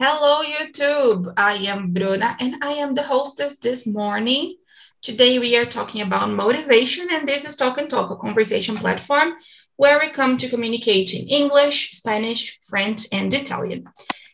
[0.00, 1.32] Hello, YouTube.
[1.36, 4.56] I am Bruna and I am the hostess this morning.
[5.02, 9.34] Today we are talking about motivation, and this is Talk and Talk, a conversation platform
[9.76, 13.84] where we come to communicate in English, Spanish, French, and Italian.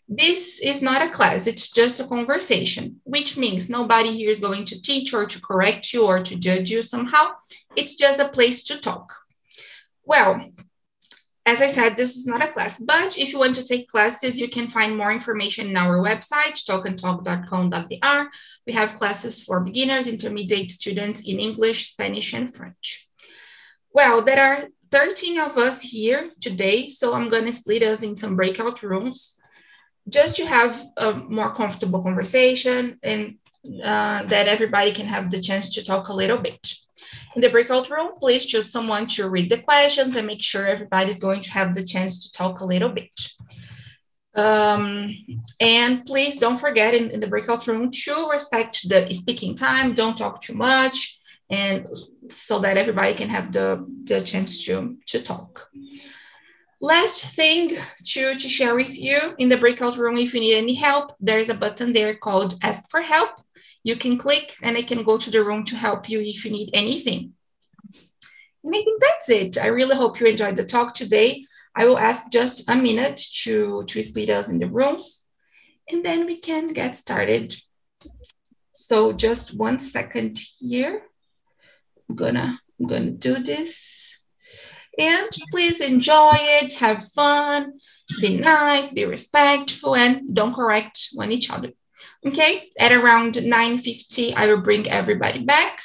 [0.09, 4.65] This is not a class, it's just a conversation, which means nobody here is going
[4.65, 7.33] to teach or to correct you or to judge you somehow.
[7.77, 9.15] It's just a place to talk.
[10.07, 10.41] Well,
[11.51, 14.39] as I said, this is not a class, but if you want to take classes,
[14.39, 18.21] you can find more information in our website, talkandtalk.com.br.
[18.69, 23.09] We have classes for beginners, intermediate students in English, Spanish, and French.
[23.93, 28.15] Well, there are 13 of us here today, so I'm going to split us in
[28.15, 29.37] some breakout rooms
[30.09, 33.39] just to have a more comfortable conversation and
[33.83, 36.75] uh, that everybody can have the chance to talk a little bit.
[37.35, 41.19] In the breakout room, please choose someone to read the questions and make sure everybody's
[41.19, 43.15] going to have the chance to talk a little bit.
[44.35, 45.11] Um,
[45.61, 50.17] and please don't forget in, in the breakout room to respect the speaking time, don't
[50.17, 51.19] talk too much,
[51.51, 51.87] and
[52.29, 55.69] so that everybody can have the, the chance to, to talk.
[56.81, 60.75] Last thing to, to share with you in the breakout room, if you need any
[60.75, 63.31] help, there's a button there called ask for help
[63.83, 66.51] you can click and I can go to the room to help you if you
[66.51, 67.33] need anything.
[68.65, 69.59] And I think that's it.
[69.59, 71.47] I really hope you enjoyed the talk today.
[71.75, 75.27] I will ask just a minute to, to split us in the rooms
[75.91, 77.55] and then we can get started.
[78.73, 81.03] So just one second here.
[82.09, 84.19] I'm gonna, I'm gonna do this.
[84.99, 87.79] And please enjoy it, have fun,
[88.21, 91.71] be nice, be respectful, and don't correct one each other.
[92.27, 95.81] Okay, at around 9.50, I will bring everybody back.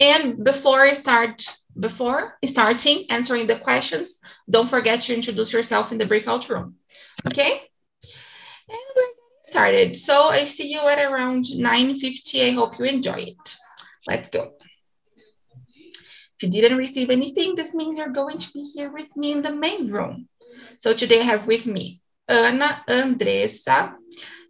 [0.00, 1.44] And before I start,
[1.78, 6.76] before starting answering the questions, don't forget to introduce yourself in the breakout room.
[7.26, 7.52] Okay,
[8.68, 9.12] and we're
[9.52, 9.96] started.
[9.96, 12.48] So I see you at around 9.50.
[12.48, 13.56] I hope you enjoy it.
[14.08, 14.52] Let's go.
[16.36, 19.42] If you didn't receive anything, this means you're going to be here with me in
[19.42, 20.28] the main room.
[20.78, 23.94] So today I have with me Ana Andressa,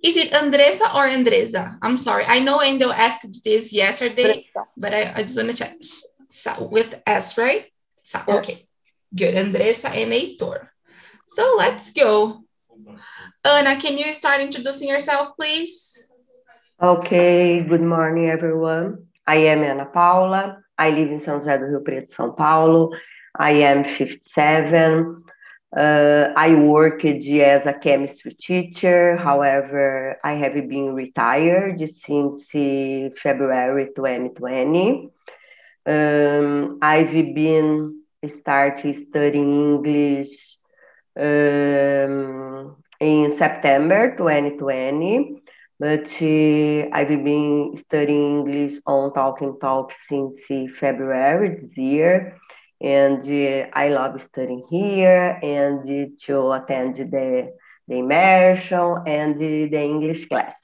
[0.03, 1.79] is it Andressa or Andresa?
[1.81, 2.25] I'm sorry.
[2.27, 4.67] I know Endo asked this yesterday, Andressa.
[4.77, 5.77] but I, I just want to check.
[6.29, 7.67] So with S, right?
[8.03, 8.39] So, yes.
[8.39, 8.57] Okay,
[9.15, 9.35] good.
[9.35, 10.69] Andressa and Heitor.
[11.29, 12.43] So let's go.
[13.45, 16.09] Ana, can you start introducing yourself, please?
[16.83, 19.07] Okay, good morning, everyone.
[19.27, 20.59] I am Ana Paula.
[20.77, 22.91] I live in São José do Rio Preto, São Paulo.
[23.39, 25.23] I am 57.
[25.75, 29.16] Uh, I worked as a chemistry teacher.
[29.16, 32.44] However, I have been retired since
[33.22, 35.09] February 2020.
[35.87, 40.59] Um, I've been started studying English
[41.19, 45.43] um, in September 2020,
[45.81, 50.37] but uh, I've been studying English on Talk and Talk since
[50.78, 52.38] February this year
[52.82, 57.53] and uh, I love studying here and uh, to attend the,
[57.87, 60.56] the immersion and the, the English class.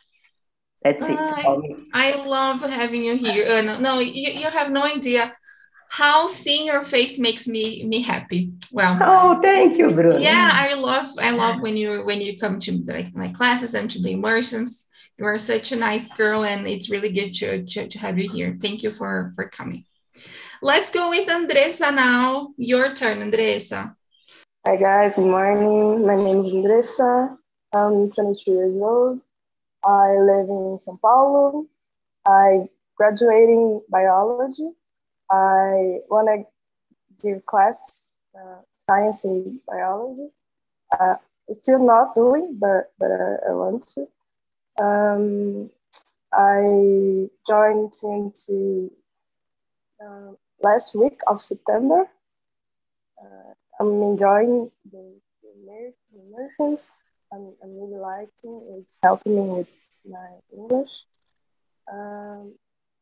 [0.83, 1.19] That's it.
[1.19, 1.59] I,
[1.95, 3.49] I love having you here.
[3.49, 5.33] Uh, no, no you, you have no idea
[5.91, 8.53] how seeing your face makes me me happy.
[8.73, 10.21] Well, oh, thank you, Bruna.
[10.21, 13.91] Yeah, I love I love when you when you come to my, my classes and
[13.91, 14.89] to the immersions.
[15.19, 18.31] You are such a nice girl, and it's really good to, to, to have you
[18.31, 18.57] here.
[18.61, 19.85] Thank you for for coming.
[20.61, 22.53] Let's go with Andressa now.
[22.57, 23.95] Your turn, Andressa.
[24.67, 26.05] Hi guys, good morning.
[26.05, 27.39] My name is Andressa.
[27.73, 29.21] I'm 22 years old.
[29.85, 31.67] I live in São Paulo.
[32.27, 34.71] I graduating biology.
[35.31, 36.45] I want to
[37.23, 40.29] give class uh, science and biology.
[40.99, 41.15] Uh,
[41.53, 44.09] still not doing, but but uh, I want to.
[44.83, 45.71] Um,
[46.33, 48.91] I joined into
[50.03, 52.09] uh, last week of September.
[53.21, 56.91] Uh, I'm enjoying the, the immersions.
[57.33, 59.69] I'm, I'm really liking It's helping me with
[60.09, 61.05] my English.
[61.93, 62.55] Um,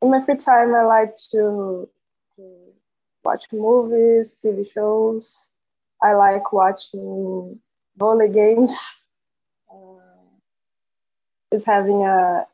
[0.03, 1.89] in my free time, I like to,
[2.37, 2.73] to
[3.25, 5.53] watch movies, TV shows.
[6.03, 7.61] I like watching
[7.97, 9.03] volley games.
[9.69, 10.39] Uh,
[11.51, 12.47] it's having a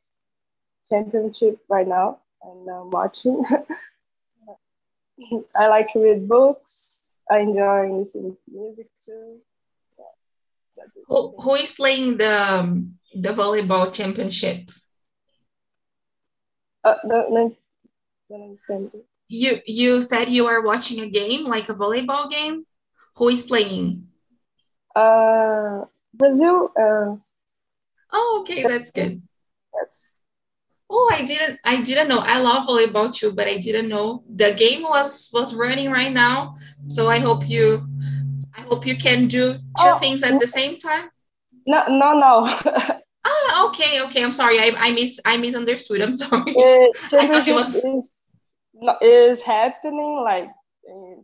[0.89, 3.45] championship right now, and I'm watching.
[5.57, 7.21] I like to read books.
[7.31, 9.39] I enjoy listening to music too.
[10.77, 14.71] Yeah, who, who is playing the um, the volleyball championship?
[16.85, 17.55] Uh, no,
[18.29, 18.91] don't understand.
[19.29, 22.67] You you said you are watching a game like a volleyball game.
[23.17, 24.09] Who is playing?
[24.97, 25.85] Uh,
[26.15, 26.71] Brazil.
[26.79, 27.17] Uh,
[28.15, 29.23] Oh, okay, that's good.
[29.75, 30.12] Yes.
[30.95, 32.19] Oh, I didn't I didn't know.
[32.19, 36.55] I love volleyball too, but I didn't know the game was was running right now.
[36.89, 37.89] So I hope you
[38.55, 41.09] I hope you can do two oh, things at the same time.
[41.67, 42.45] No, no, no.
[43.25, 44.23] ah, okay, okay.
[44.23, 44.59] I'm sorry.
[44.59, 46.03] I, I miss I misunderstood.
[46.03, 46.53] I'm sorry.
[46.55, 48.37] Uh, I thought it was is,
[49.01, 50.51] is happening like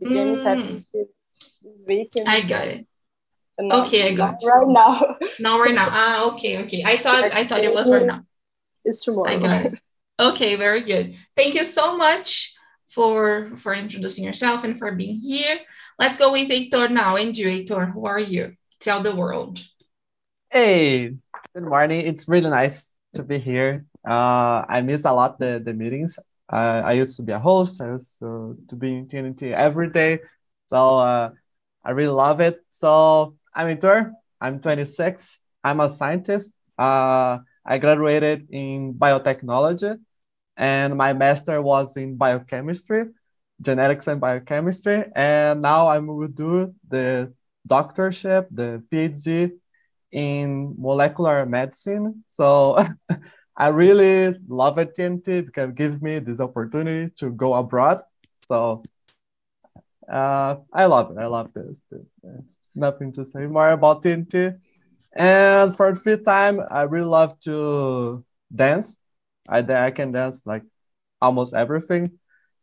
[0.01, 0.33] the game mm.
[0.33, 2.27] is happening this, this weekend.
[2.27, 2.87] I got it.
[3.61, 5.17] okay, I got right now.
[5.41, 5.89] Not right now.
[5.91, 6.85] Ah, okay, okay.
[6.87, 8.25] I thought I thought it was right now.
[8.89, 9.29] It's tomorrow.
[9.29, 9.81] I got it.
[10.19, 11.15] Okay, very good.
[11.37, 12.57] Thank you so much
[12.89, 15.61] for for introducing yourself and for being here.
[15.99, 17.17] Let's go with Heitor now.
[17.17, 18.57] And you, Heitor, who are you?
[18.81, 19.61] Tell the world.
[20.51, 21.13] Hey,
[21.55, 22.07] good morning.
[22.07, 23.85] It's really nice to be here.
[24.09, 26.19] Uh, I miss a lot the, the meetings.
[26.51, 27.83] Uh, I used to be a host.
[27.83, 30.21] I used to, to be in TNT every day.
[30.67, 31.31] So uh,
[31.85, 32.57] I really love it.
[32.71, 34.13] So I'm Heitor.
[34.41, 35.41] I'm 26.
[35.63, 36.57] I'm a scientist.
[36.79, 40.01] Uh, I graduated in biotechnology,
[40.57, 43.05] and my master was in biochemistry,
[43.61, 45.05] genetics and biochemistry.
[45.15, 47.35] And now I will do the
[47.69, 49.53] doctorship, the PhD
[50.11, 52.25] in molecular medicine.
[52.27, 52.79] So
[53.57, 58.01] I really love it, TNT because it gives me this opportunity to go abroad.
[58.47, 58.83] So
[60.11, 61.19] uh, I love it.
[61.21, 61.83] I love this.
[61.91, 62.15] This.
[62.23, 64.59] There's nothing to say more about TNT.
[65.17, 68.25] And for the fifth time, I really love to
[68.55, 69.01] dance.
[69.49, 70.63] I, I can dance like
[71.21, 72.13] almost everything.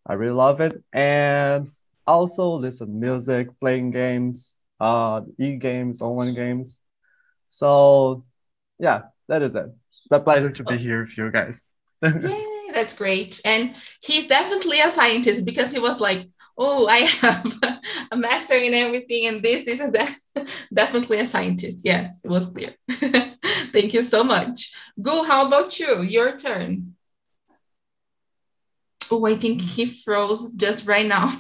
[0.05, 0.83] I really love it.
[0.93, 1.71] And
[2.07, 6.81] also listen music, playing games, uh, e-games, online games.
[7.47, 8.25] So
[8.79, 9.67] yeah, that is it.
[10.05, 11.65] It's a pleasure to be here with you guys.
[12.75, 13.41] That's great.
[13.45, 16.27] And he's definitely a scientist because he was like,
[16.57, 17.53] oh, I have
[18.11, 20.13] a master in everything and this, this, and that.
[20.73, 21.85] Definitely a scientist.
[21.85, 22.75] Yes, it was clear.
[23.71, 24.73] Thank you so much.
[25.01, 26.01] Gu, how about you?
[26.01, 26.95] Your turn.
[29.09, 31.31] Oh, I think he froze just right now.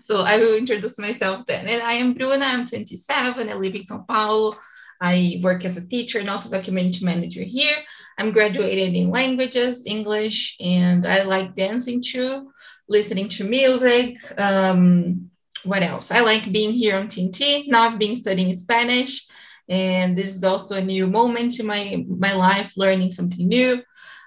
[0.00, 1.66] so I will introduce myself then.
[1.66, 4.56] And I am Bruna, I'm 27, I live in Sao Paulo.
[5.00, 7.76] I work as a teacher and also as a community manager here.
[8.18, 12.50] I'm graduated in languages, English, and I like dancing too
[12.88, 14.16] listening to music.
[14.38, 15.30] Um,
[15.64, 16.10] what else?
[16.10, 17.64] I like being here on TNT.
[17.68, 19.26] Now I've been studying Spanish,
[19.68, 23.82] and this is also a new moment in my my life, learning something new.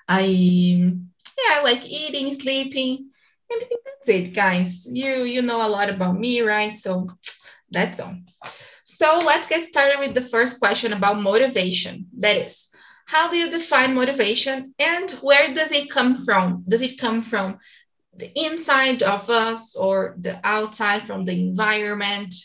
[0.07, 3.09] I yeah, I like eating, sleeping,
[3.51, 4.87] and that's it, guys.
[4.91, 6.77] You you know a lot about me, right?
[6.77, 7.07] So
[7.71, 8.15] that's all.
[8.83, 12.07] So let's get started with the first question about motivation.
[12.17, 12.66] That is,
[13.07, 16.63] how do you define motivation and where does it come from?
[16.67, 17.57] Does it come from
[18.15, 22.35] the inside of us or the outside from the environment?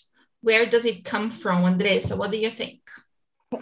[0.41, 2.17] Where does it come from, Andressa?
[2.17, 2.81] What do you think?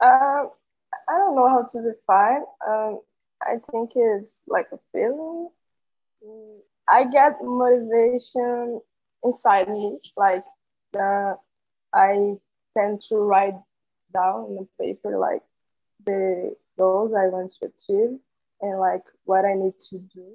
[0.00, 0.46] Uh,
[1.08, 2.42] I don't know how to define.
[2.68, 3.00] Um,
[3.42, 5.48] I think it's like a feeling.
[6.88, 8.80] I get motivation
[9.24, 10.44] inside me, like
[10.92, 11.36] the
[11.92, 12.34] I
[12.72, 13.54] tend to write
[14.14, 15.42] down in the paper like
[16.04, 18.18] the goals I want to achieve
[18.60, 20.26] and like what I need to do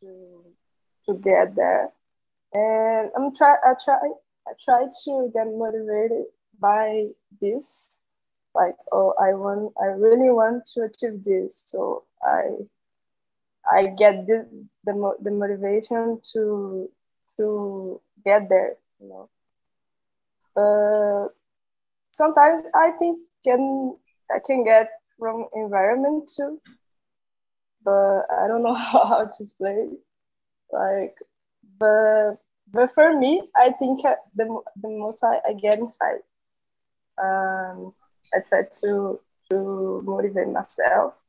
[0.00, 0.42] to
[1.06, 1.90] to get there.
[2.52, 3.98] And I'm try I try
[4.46, 6.26] I try to get motivated
[6.60, 7.06] by
[7.40, 8.00] this.
[8.54, 11.64] Like, oh, I want I really want to achieve this.
[11.66, 12.42] So I
[13.70, 14.48] I get the
[14.84, 16.90] the motivation to
[17.36, 19.28] to get there, you know.
[20.56, 21.28] Uh,
[22.10, 23.96] sometimes I think can
[24.30, 24.88] I can get
[25.18, 26.60] from environment too
[27.84, 29.98] but I don't know how to explain.
[30.72, 31.14] Like,
[31.78, 32.36] but
[32.72, 36.24] but for me, I think the the most I, I get inside.
[37.22, 37.94] Um,
[38.34, 41.20] I try to to motivate myself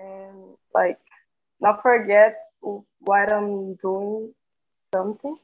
[0.00, 0.98] and like
[1.60, 4.32] not forget what I'm doing
[4.74, 5.36] something.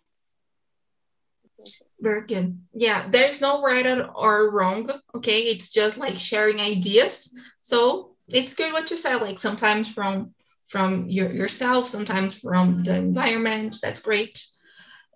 [2.01, 2.59] Very good.
[2.75, 4.91] Yeah, there's no right or wrong.
[5.15, 7.35] Okay, it's just like sharing ideas.
[7.61, 10.33] So it's good what you said like sometimes from
[10.69, 14.45] from your, yourself sometimes from the environment that's great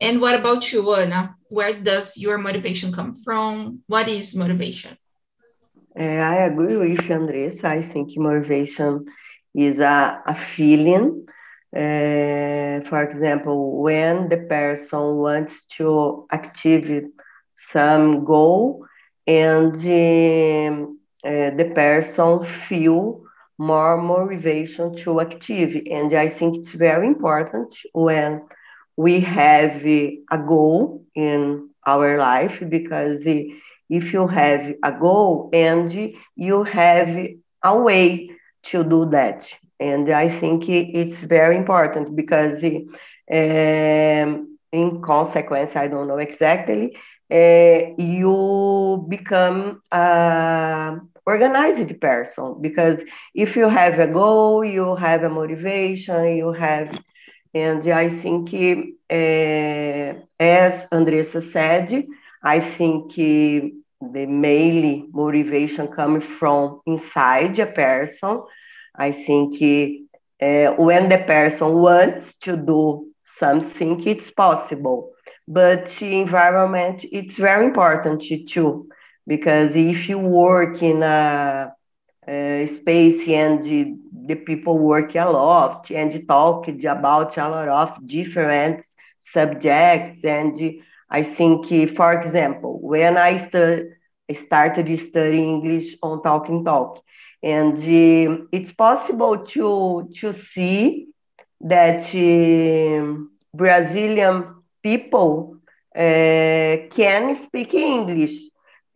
[0.00, 1.34] and what about you Ana?
[1.48, 4.96] where does your motivation come from what is motivation
[5.98, 9.04] uh, i agree with andressa i think motivation
[9.54, 11.26] is a, a feeling
[11.74, 17.04] uh, for example when the person wants to achieve
[17.54, 18.84] some goal
[19.26, 19.74] and
[21.24, 23.22] uh, the person feel
[23.58, 25.82] more motivation to achieve.
[25.90, 28.42] And I think it's very important when
[28.96, 35.92] we have a goal in our life because if you have a goal and
[36.36, 37.08] you have
[37.64, 38.30] a way
[38.64, 39.48] to do that.
[39.80, 46.96] And I think it's very important because um, in consequence, I don't know exactly,
[47.30, 53.02] uh, you become a organized person because
[53.34, 56.90] if you have a goal, you have a motivation, you have,
[57.54, 62.04] and I think uh, as Andressa said,
[62.42, 68.42] I think the mainly motivation coming from inside a person.
[68.94, 69.60] I think
[70.40, 73.06] uh, when the person wants to do
[73.38, 75.10] something, it's possible.
[75.46, 78.88] But environment, it's very important too,
[79.26, 81.72] because if you work in a,
[82.28, 83.94] a space and the,
[84.26, 88.84] the, people work a lot and talk about a lot of different
[89.22, 90.58] subjects, and
[91.10, 93.90] I think, for example, when I stu-
[94.32, 97.03] started studying English on Talk and Talk,
[97.44, 101.08] and uh, it's possible to to see
[101.60, 103.16] that uh,
[103.54, 104.44] Brazilian
[104.82, 105.58] people
[105.96, 108.36] uh, can speak English,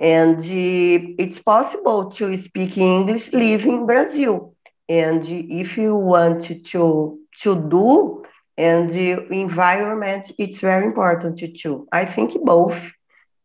[0.01, 4.55] and uh, it's possible to speak English living in Brazil.
[4.89, 8.25] And if you want to to do,
[8.59, 11.89] and the environment, it's very important too.
[11.93, 12.79] I think both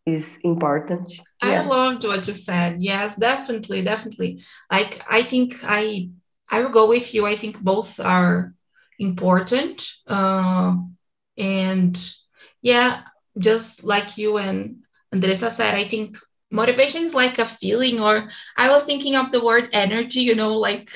[0.05, 1.11] is important.
[1.41, 1.61] I yeah.
[1.63, 2.81] loved what you said.
[2.81, 4.41] Yes, definitely, definitely.
[4.71, 6.09] Like I think I
[6.49, 7.25] I will go with you.
[7.25, 8.53] I think both are
[8.99, 9.87] important.
[10.07, 10.75] Uh,
[11.37, 11.97] and
[12.61, 13.01] yeah,
[13.37, 14.83] just like you and
[15.13, 16.17] Andressa said, I think
[16.51, 20.57] motivation is like a feeling, or I was thinking of the word energy, you know,
[20.57, 20.91] like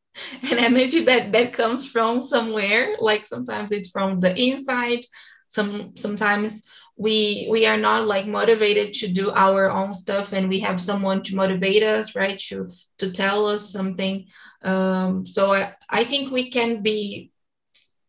[0.50, 2.96] an energy that that comes from somewhere.
[3.00, 5.00] Like sometimes it's from the inside.
[5.48, 6.64] Some sometimes
[6.96, 11.22] we we are not like motivated to do our own stuff and we have someone
[11.22, 14.26] to motivate us right to to tell us something
[14.62, 17.30] um, so I, I think we can be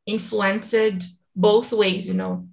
[0.05, 2.47] influenced both ways you know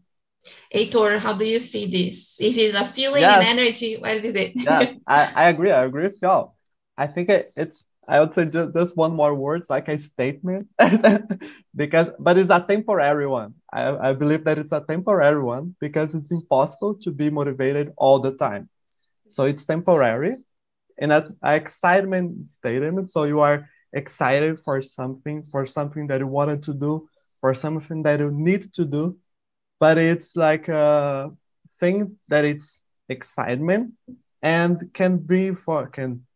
[0.74, 2.40] Heitor, how do you see this?
[2.40, 3.46] Is it a feeling yes.
[3.46, 3.98] and energy?
[3.98, 4.52] What is it?
[4.54, 5.70] yes, I, I agree.
[5.70, 6.54] I agree with y'all.
[6.96, 10.66] I think it, it's I would say just, just one more word, like a statement,
[11.76, 13.54] because but it's a temporary one.
[13.72, 18.18] I, I believe that it's a temporary one because it's impossible to be motivated all
[18.18, 18.68] the time.
[19.28, 20.34] So it's temporary,
[20.98, 23.10] and an excitement statement.
[23.10, 27.08] So you are excited for something, for something that you wanted to do,
[27.40, 29.18] for something that you need to do,
[29.78, 31.30] but it's like a
[31.78, 33.92] thing that it's excitement
[34.42, 36.26] and can be for can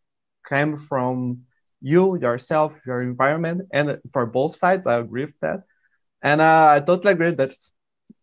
[0.49, 1.45] come from
[1.85, 5.65] you, yourself, your environment, and for both sides, I agree with that.
[6.23, 7.53] And uh, I totally agree that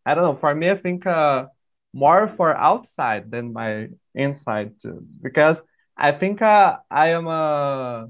[0.06, 0.36] I don't know.
[0.36, 1.48] For me, I think uh,
[1.94, 5.64] more for outside than my inside too, because
[5.98, 8.10] I think uh, I am a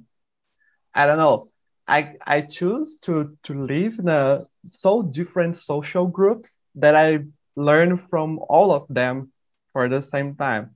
[0.94, 1.48] I don't know.
[1.88, 7.98] I I choose to to live in a so different social groups that I learn
[7.98, 9.32] from all of them
[9.74, 10.76] for the same time.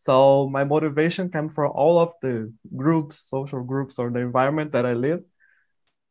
[0.00, 4.86] So my motivation came from all of the groups, social groups, or the environment that
[4.86, 5.20] I live.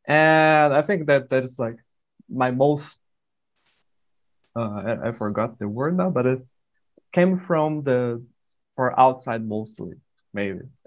[0.06, 1.74] And I think that that is like
[2.30, 3.00] my most,
[4.54, 4.60] uh,
[5.02, 6.46] I, I forgot the word now, but it
[7.10, 8.22] came from the,
[8.76, 9.98] for outside mostly,
[10.32, 10.70] maybe.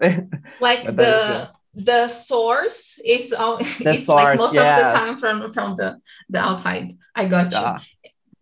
[0.64, 4.64] Like the, the source it's all the it's source, like most yes.
[4.64, 5.98] of the time from from the
[6.30, 7.66] the outside i got you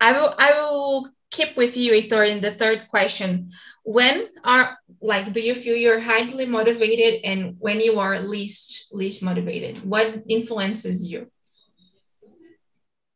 [0.03, 3.51] i will i will keep with you Heitor, in the third question.
[3.85, 9.23] When are like do you feel you're highly motivated and when you are least least
[9.23, 9.85] motivated?
[9.85, 11.29] What influences you?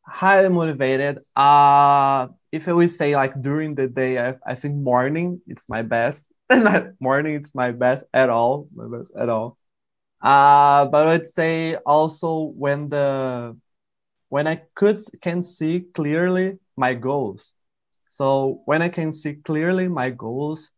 [0.07, 1.19] Highly motivated.
[1.35, 5.81] Uh if i would say like during the day i, I think morning it's my
[5.83, 6.31] best.
[7.01, 9.57] Morning it's my best at all my best at all.
[10.21, 13.55] Uh but i'd say also when the
[14.29, 17.53] when i could can see clearly my goals
[18.07, 20.71] so when I can see clearly my goals,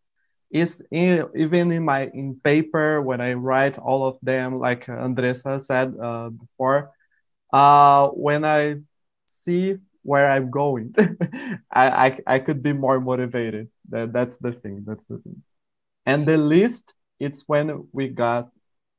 [0.52, 5.94] is even in my in paper when I write all of them, like Andressa said
[6.02, 6.92] uh, before,
[7.54, 8.78] uh, when I
[9.28, 10.94] see where I'm going,
[11.72, 13.70] I, I I could be more motivated.
[13.90, 14.84] That that's the thing.
[14.88, 15.44] That's the thing.
[16.06, 18.50] And the least, it's when we got,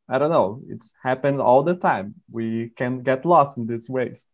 [0.09, 0.63] I don't know.
[0.69, 2.15] It's happened all the time.
[2.31, 4.27] We can get lost in these ways,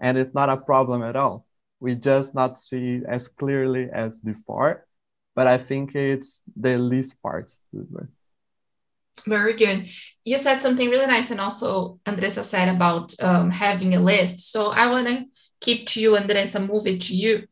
[0.00, 1.45] and it's not a problem at all
[1.80, 4.86] we just not see as clearly as before
[5.36, 7.60] but i think it's the least parts.
[9.26, 9.86] Very good.
[10.24, 14.50] You said something really nice and also andressa said about um, having a list.
[14.50, 15.24] So i want to
[15.60, 17.46] keep to you andressa move it to you.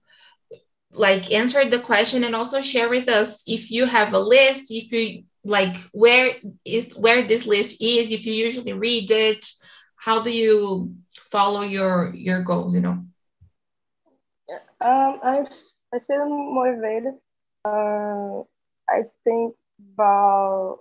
[0.93, 4.93] Like answer the question and also share with us if you have a list, if
[4.93, 9.45] you like where is where this list is, if you usually read it,
[9.97, 10.95] how do you
[11.31, 13.05] follow your your goals, you know?
[14.81, 15.45] Um, I
[15.93, 17.15] I feel motivated.
[17.65, 18.43] Uh,
[18.89, 19.55] I think
[19.95, 20.81] about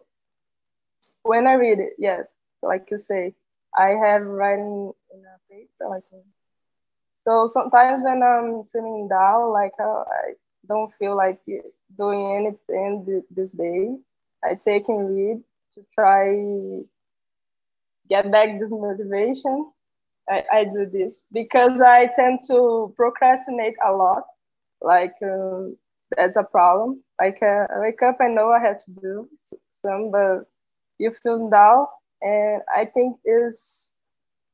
[1.23, 1.93] when I read it.
[1.97, 3.33] Yes, like you say,
[3.77, 5.89] I have writing in a paper.
[5.89, 6.03] Like
[7.15, 10.33] so, sometimes when I'm feeling down, like uh, I
[10.67, 11.39] don't feel like
[11.97, 13.95] doing anything this day,
[14.43, 15.43] I take and read
[15.75, 16.83] to try
[18.09, 19.72] get back this motivation
[20.29, 24.23] I, I do this because I tend to procrastinate a lot.
[24.81, 25.77] Like um,
[26.17, 27.03] that's a problem.
[27.19, 29.29] Like uh, I wake up, I know I have to do
[29.69, 30.45] some, but
[30.99, 31.87] you feel down,
[32.21, 33.95] and I think is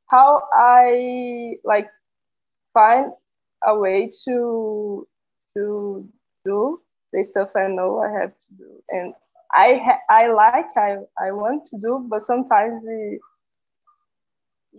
[0.10, 1.90] how I like
[2.74, 3.12] find
[3.66, 5.08] a way to
[5.56, 6.08] to
[6.46, 6.82] do
[7.14, 9.14] the stuff I know I have to do, and
[9.54, 13.20] I ha- I like I I want to do, but sometimes it,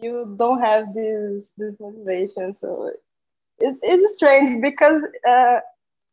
[0.02, 2.52] you don't have this this motivation.
[2.52, 2.90] So
[3.59, 5.61] it's, it's strange because uh,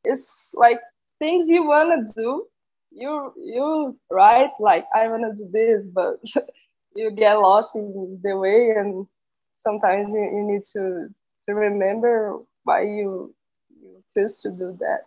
[0.03, 0.79] it's like
[1.19, 2.45] things you want to do
[2.91, 6.15] you you write like i want to do this but
[6.95, 9.05] you get lost in the way and
[9.53, 11.07] sometimes you, you need to
[11.45, 13.33] to remember why you
[13.81, 15.01] you choose to do that.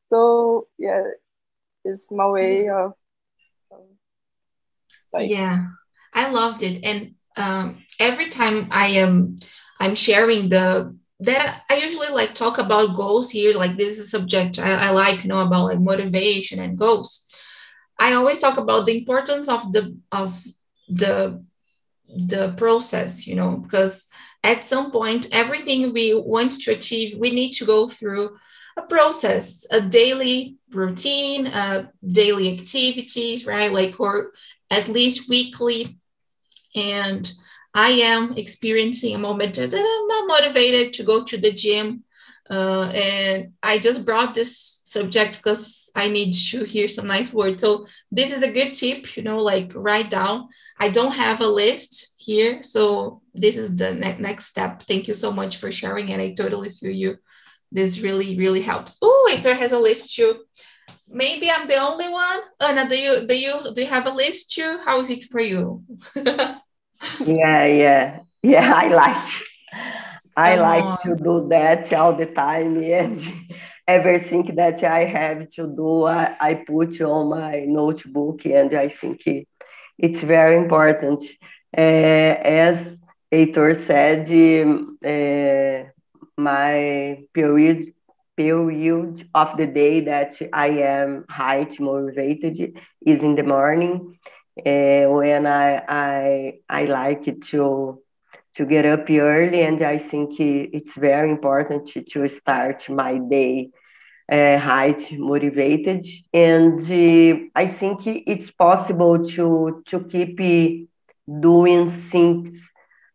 [0.00, 1.02] So yeah
[1.84, 2.92] it's my way of
[3.72, 3.80] um,
[5.12, 5.66] like, yeah
[6.14, 6.84] i loved it.
[6.84, 9.36] And um, every time I am
[9.80, 13.54] I'm sharing the that I usually like talk about goals here.
[13.54, 17.26] Like this is a subject I, I like you know about like motivation and goals.
[17.98, 20.42] I always talk about the importance of the of
[20.88, 21.44] the
[22.08, 24.08] the process, you know, because
[24.42, 28.36] at some point everything we want to achieve, we need to go through
[28.76, 33.72] a process, a daily routine, uh, daily activities, right?
[33.72, 34.32] Like or
[34.70, 35.98] at least weekly
[36.74, 37.30] and
[37.74, 42.04] I am experiencing a moment that I'm not motivated to go to the gym.
[42.48, 47.62] Uh, and I just brought this subject because I need to hear some nice words.
[47.62, 50.48] So this is a good tip, you know, like write down.
[50.78, 54.82] I don't have a list here, so this is the ne- next step.
[54.82, 57.16] Thank you so much for sharing, and I totally feel you.
[57.72, 58.98] This really, really helps.
[59.02, 60.44] Oh, Heitor has a list too.
[61.10, 62.40] Maybe I'm the only one.
[62.60, 64.78] Ana, do you do you do you have a list too?
[64.84, 65.82] How is it for you?
[67.24, 68.72] yeah, yeah, yeah.
[68.74, 69.30] I like,
[70.36, 73.20] I like to do that all the time, and
[73.86, 79.22] everything that I have to do, I, I put on my notebook, and I think
[79.98, 81.22] it's very important.
[81.76, 82.96] Uh, as
[83.32, 84.28] Heitor said,
[85.04, 85.90] uh,
[86.36, 87.92] my period
[88.36, 94.18] period of the day that I am height motivated is in the morning
[94.58, 97.98] uh, when I, I I like to
[98.54, 103.70] to get up early, and I think it's very important to, to start my day
[104.30, 104.58] uh,
[105.18, 106.04] motivated.
[106.32, 110.38] And uh, I think it's possible to to keep
[111.40, 112.50] doing things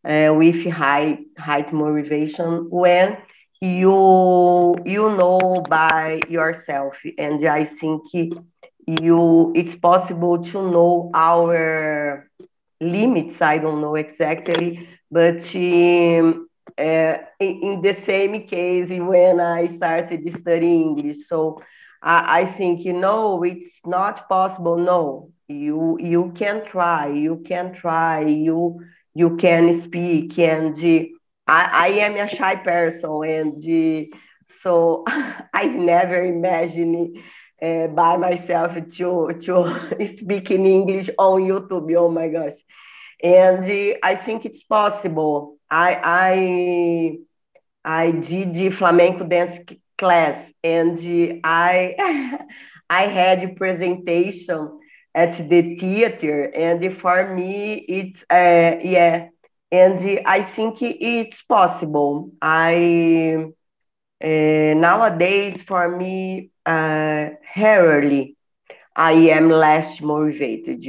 [0.07, 3.17] uh, with high height motivation when
[3.61, 8.01] you you know by yourself and i think
[9.01, 12.27] you it's possible to know our
[12.81, 16.47] limits i don't know exactly but um,
[16.77, 21.27] uh, in, the same case when i started studying english.
[21.27, 21.61] So
[22.01, 25.31] I, I think you know it's not possible no.
[25.47, 28.79] You you can try you can try you
[29.13, 31.05] you can speak and uh,
[31.47, 35.03] I, I am a shy person and uh, so
[35.53, 37.17] i never imagined
[37.61, 41.93] uh, by myself to to speak in English on YouTube.
[41.95, 42.57] Oh my gosh!
[43.23, 43.65] And
[44.03, 45.57] I think it's possible.
[45.69, 47.17] I I
[47.83, 49.59] I did flamenco dance
[49.97, 50.97] class, and
[51.43, 52.37] I
[52.89, 54.79] I had a presentation
[55.13, 59.27] at the theater, and for me it's uh, yeah,
[59.71, 62.31] and I think it's possible.
[62.41, 63.51] I
[64.23, 68.35] uh, nowadays for me uh, rarely
[68.95, 70.83] I am less motivated.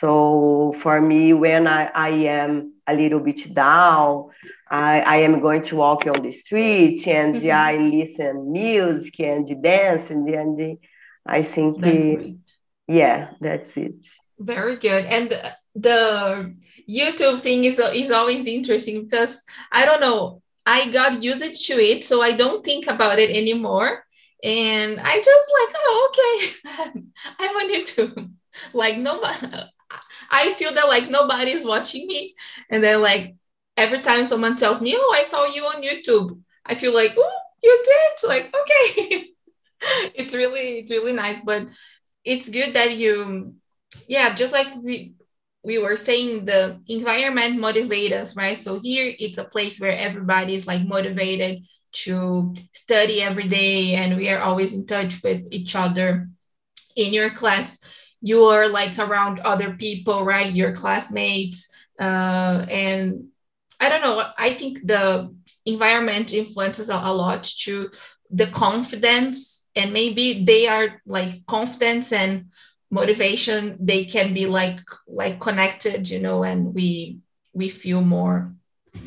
[0.00, 2.08] So for me, when I, I
[2.40, 4.30] am a little bit down,
[4.68, 7.50] I, I am going to walk on the street and mm-hmm.
[7.50, 10.78] I listen music and dance and, and
[11.26, 12.34] I think that's
[12.86, 13.94] yeah, that's it.
[14.38, 15.04] Very good.
[15.06, 15.32] And
[15.74, 16.54] the
[16.90, 22.04] YouTube thing is is always interesting because I don't know, I got used to it,
[22.04, 24.03] so I don't think about it anymore
[24.44, 27.02] and I just like, oh, okay,
[27.38, 28.30] I'm on YouTube.
[28.72, 29.48] Like nobody,
[30.30, 32.34] I feel that like nobody's watching me,
[32.70, 33.34] and then like
[33.76, 37.40] every time someone tells me, oh, I saw you on YouTube, I feel like, oh,
[37.62, 38.28] you did.
[38.28, 39.24] Like okay,
[40.14, 41.66] it's really it's really nice, but
[42.24, 43.54] it's good that you,
[44.06, 45.14] yeah, just like we
[45.64, 50.54] we were saying the environment motivate us right so here it's a place where everybody
[50.54, 51.62] is like motivated
[51.94, 56.28] to study every day and we are always in touch with each other
[56.96, 57.80] in your class.
[58.20, 60.52] You are like around other people right?
[60.52, 63.24] Your classmates uh, and
[63.80, 65.32] i don't know i think the
[65.66, 67.90] environment influences a, a lot to
[68.30, 72.46] the confidence and maybe they are like confidence and
[72.90, 74.78] motivation they can be like
[75.08, 77.18] like connected you know and we
[77.52, 78.54] we feel more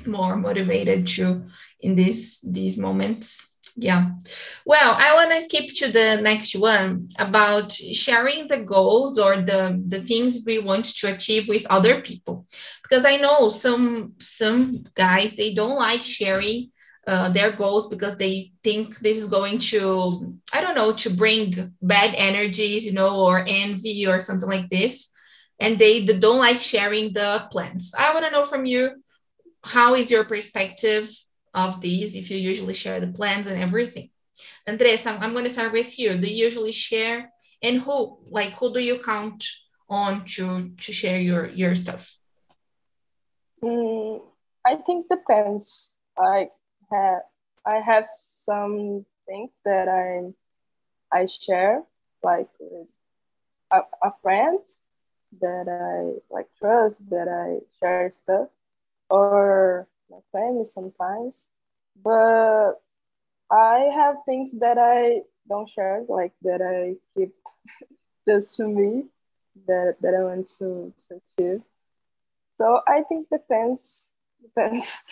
[0.05, 1.43] more motivated to
[1.79, 3.55] in these these moments.
[3.79, 4.09] Yeah.
[4.65, 9.81] Well i want to skip to the next one about sharing the goals or the
[9.85, 12.47] the things we want to achieve with other people.
[12.81, 16.71] Because i know some some guys they don't like sharing
[17.05, 21.73] uh, their goals because they think this is going to i don't know to bring
[21.81, 25.11] bad energies you know or envy or something like this.
[25.59, 27.91] And they, they don't like sharing the plans.
[27.97, 29.01] I want to know from you
[29.63, 31.09] how is your perspective
[31.57, 34.09] of these if you usually share the plans and everything.
[34.67, 36.17] Andres i'm, I'm going to start with you.
[36.17, 37.31] Do you usually share?
[37.63, 39.43] And who like who do you count
[39.89, 42.03] on to to share your your stuff?
[43.63, 44.21] Mm,
[44.65, 45.97] i think depends.
[46.17, 46.49] I
[46.91, 47.21] have
[47.65, 50.29] I have some things that I
[51.11, 51.83] I share
[52.21, 52.87] like with
[53.71, 54.59] a, a friend
[55.41, 58.49] that I like trust that I share stuff
[59.09, 61.49] or my family sometimes
[62.03, 62.73] but
[63.51, 67.33] I have things that I don't share like that I keep
[68.27, 69.05] just to me
[69.67, 71.61] that, that I want to, to achieve
[72.51, 75.03] so I think depends depends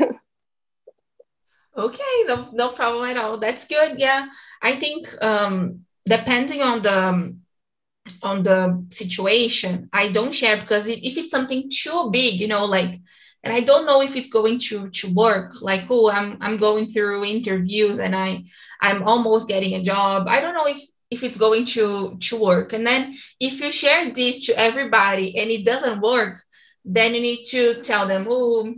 [1.76, 3.38] Okay, no, no problem at all.
[3.38, 3.98] That's good.
[3.98, 4.26] Yeah,
[4.62, 7.36] I think um, depending on the
[8.22, 13.00] on the situation, I don't share because if it's something too big, you know, like,
[13.44, 15.60] and I don't know if it's going to to work.
[15.60, 18.44] Like, oh, I'm I'm going through interviews and I
[18.80, 20.26] I'm almost getting a job.
[20.28, 22.72] I don't know if if it's going to to work.
[22.72, 26.42] And then if you share this to everybody and it doesn't work,
[26.84, 28.74] then you need to tell them, oh,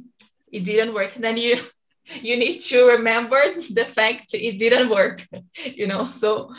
[0.51, 1.15] it didn't work.
[1.17, 1.59] And then you
[2.23, 3.41] you need to remember
[3.75, 5.27] the fact it didn't work
[5.65, 6.53] you know so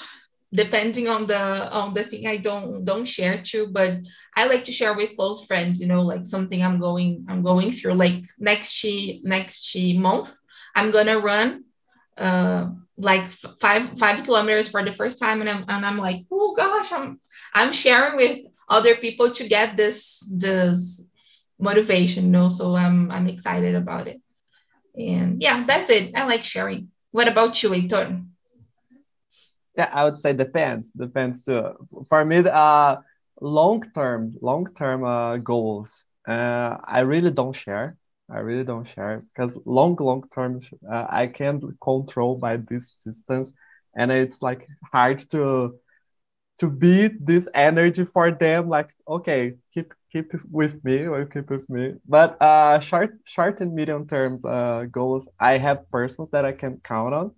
[0.54, 1.38] depending on the
[1.72, 3.98] on the thing i don't don't share to but
[4.38, 7.72] i like to share with close friends you know like something i'm going i'm going
[7.72, 10.34] through like next she next month
[10.76, 11.64] i'm gonna run
[12.18, 13.26] uh like
[13.60, 17.20] five five kilometers for the first time and i'm and i'm like oh gosh i'm
[17.54, 21.10] i'm sharing with other people to get this this
[21.60, 24.22] motivation you know so i'm i'm excited about it
[24.98, 26.16] and yeah, that's it.
[26.16, 26.90] I like sharing.
[27.12, 28.26] What about you, Heitor?
[29.78, 30.92] Yeah, I would say depends.
[30.92, 31.74] Depends too.
[32.08, 32.98] For me, uh,
[33.42, 36.08] long term, long term uh, goals.
[36.28, 37.98] Uh, I really don't share.
[38.30, 40.60] I really don't share because long, long term,
[40.90, 43.54] uh, I can't control by this distance,
[43.96, 45.76] and it's like hard to
[46.60, 48.70] to be this energy for them.
[48.70, 51.94] Like, okay, keep keep with me or keep with me.
[52.08, 56.80] But uh, short, short and medium terms uh, goals, I have persons that I can
[56.84, 57.32] count on,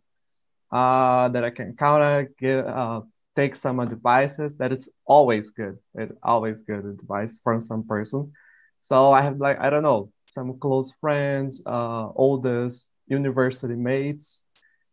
[0.71, 3.01] uh, that I can count on, get, uh,
[3.35, 4.57] take some advices.
[4.57, 5.77] That it's always good.
[5.95, 8.31] It's always good advice from some person.
[8.79, 14.41] So I have like I don't know some close friends, uh, oldest university mates,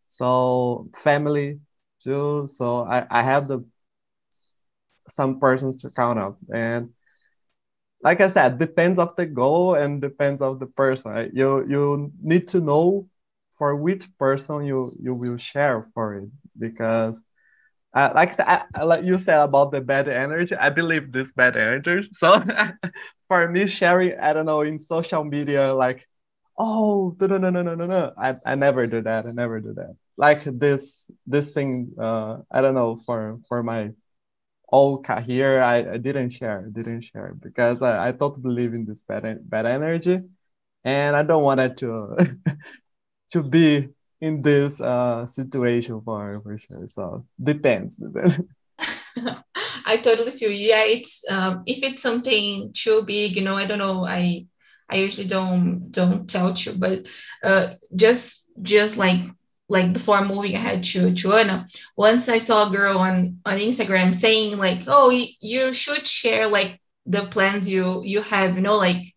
[0.07, 1.59] so family
[1.99, 2.47] too.
[2.47, 3.65] So I I have the
[5.07, 6.89] some persons to count on and
[8.01, 11.11] like I said, depends of the goal and depends of the person.
[11.11, 11.31] Right?
[11.33, 13.07] You you need to know
[13.57, 17.23] for which person you you will share for it because.
[17.93, 22.09] Uh, like I like you said about the bad energy, I believe this bad energy.
[22.13, 22.43] So
[23.27, 26.07] for me, sharing, I don't know, in social media, like,
[26.57, 29.25] oh, no, no, no, no, no, no, I, I never do that.
[29.25, 29.95] I never do that.
[30.17, 33.91] Like this, this thing, uh, I don't know, for, for my
[34.67, 39.03] all career I, I didn't share didn't share because I, I totally believe in this
[39.03, 40.19] bad, bad energy
[40.83, 42.15] and I don't want it to
[43.29, 43.89] to be
[44.21, 48.01] in this uh situation for for sure so depends
[49.85, 50.51] I totally feel.
[50.51, 54.05] Yeah, it's um, if it's something too big, you know, I don't know.
[54.05, 54.47] I
[54.89, 57.05] I usually don't don't tell you, but
[57.43, 59.19] uh, just just like
[59.67, 61.65] like before moving ahead to, to Ana,
[61.97, 66.79] once I saw a girl on, on Instagram saying like, oh, you should share like
[67.07, 69.14] the plans you you have, you know, like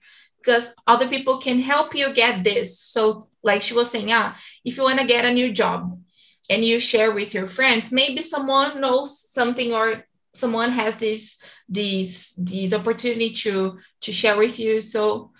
[0.49, 2.81] because other people can help you get this.
[2.81, 4.35] So like she was saying, yeah,
[4.65, 6.01] if you want to get a new job
[6.49, 12.35] and you share with your friends, maybe someone knows something or someone has this this
[12.37, 14.81] this opportunity to to share with you.
[14.81, 15.33] So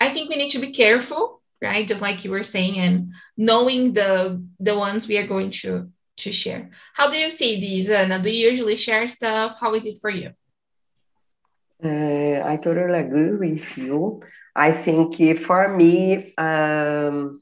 [0.00, 3.92] I think we need to be careful right just like you were saying and knowing
[3.92, 8.22] the the ones we are going to to share how do you see these Ana?
[8.22, 10.30] do you usually share stuff how is it for you
[11.84, 14.20] uh, i totally agree with you
[14.56, 17.40] i think for me um,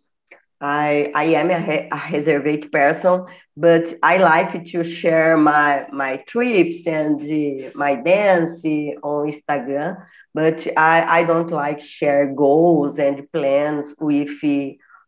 [0.60, 3.24] I, I am a, a reserved person,
[3.56, 9.96] but I like to share my, my trips and uh, my dance on Instagram
[10.34, 14.30] but I, I don't like share goals and plans with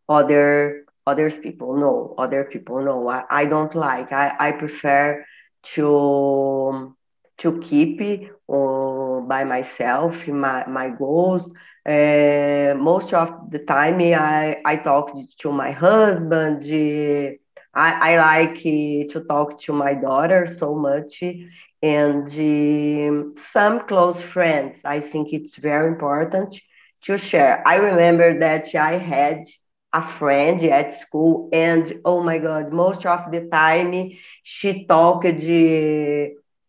[0.07, 1.75] other others people.
[1.77, 2.81] No, other people.
[2.83, 4.11] No, I, I don't like.
[4.11, 5.25] I, I prefer
[5.75, 6.95] to
[7.41, 8.01] to keep
[8.49, 11.43] uh, by myself my, my goals.
[11.85, 16.63] Uh, most of the time, I, I talk to my husband.
[17.73, 21.23] I, I like to talk to my daughter so much
[21.81, 24.81] and um, some close friends.
[24.85, 26.59] I think it's very important
[27.03, 27.63] to share.
[27.67, 29.43] I remember that I had
[29.93, 34.11] a friend at school, and oh my God, most of the time
[34.43, 35.25] she talked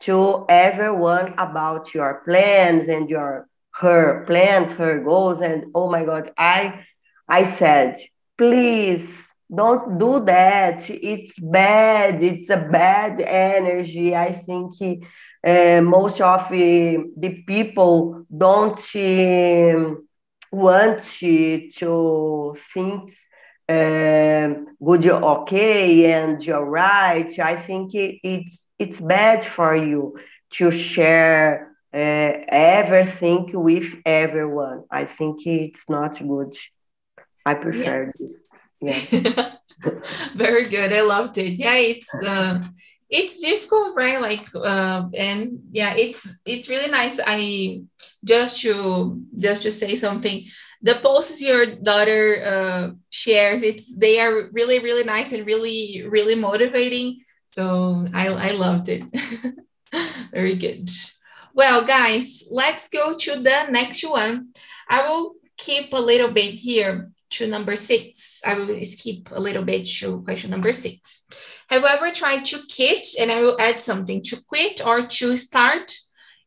[0.02, 6.30] to everyone about your plans and your her plans, her goals, and oh my God,
[6.36, 6.84] I
[7.28, 7.98] I said,
[8.36, 9.22] please
[9.54, 10.88] don't do that.
[10.90, 12.22] It's bad.
[12.22, 14.14] It's a bad energy.
[14.14, 14.74] I think
[15.46, 19.94] uh, most of uh, the people don't uh,
[20.50, 23.10] want to think
[23.68, 30.18] um, good okay and you're right i think it's it's bad for you
[30.50, 36.56] to share uh, everything with everyone i think it's not good
[37.46, 38.18] i prefer yes.
[38.18, 38.42] this
[38.82, 39.52] yeah.
[40.34, 40.92] Very good.
[40.92, 41.52] I loved it.
[41.52, 42.60] Yeah, it's uh,
[43.10, 44.20] it's difficult, right?
[44.20, 47.18] Like, uh, and yeah, it's it's really nice.
[47.24, 47.82] I
[48.24, 50.44] just to just to say something.
[50.82, 56.34] The posts your daughter uh, shares, it's they are really really nice and really really
[56.34, 57.20] motivating.
[57.46, 59.04] So I I loved it.
[60.32, 60.90] Very good.
[61.54, 64.48] Well, guys, let's go to the next one.
[64.88, 68.40] I will keep a little bit here to number six.
[68.44, 71.26] I will skip a little bit to question number six.
[71.68, 73.06] Have you ever tried to quit?
[73.18, 75.92] And I will add something to quit or to start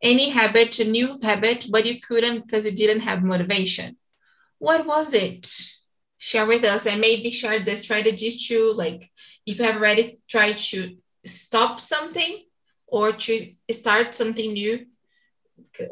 [0.02, 3.98] any habit, a new habit, but you couldn't because you didn't have motivation.
[4.60, 5.48] What was it?
[6.18, 9.12] Share with us and maybe share the strategies to like
[9.46, 12.44] if you have already tried to stop something
[12.88, 14.86] or to start something new,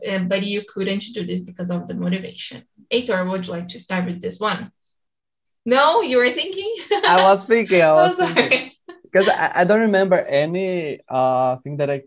[0.07, 2.63] uh, but you couldn't do this because of the motivation.
[2.91, 4.71] Heitor, would you like to start with this one?
[5.65, 6.73] No, you were thinking.
[7.05, 7.81] I was thinking.
[7.81, 8.71] I was oh, thinking
[9.03, 12.03] because I, I don't remember any uh thing that I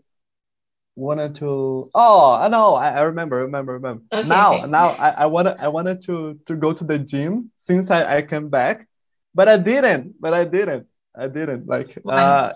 [0.97, 1.89] wanted to.
[1.93, 2.73] Oh, I know.
[2.73, 3.37] I, I remember.
[3.37, 3.73] Remember.
[3.73, 4.03] Remember.
[4.11, 7.91] Okay, now, now I, I wanted I wanted to to go to the gym since
[7.91, 8.87] I I came back,
[9.33, 10.15] but I didn't.
[10.19, 10.87] But I didn't.
[11.15, 11.97] I didn't like.
[12.05, 12.53] Uh,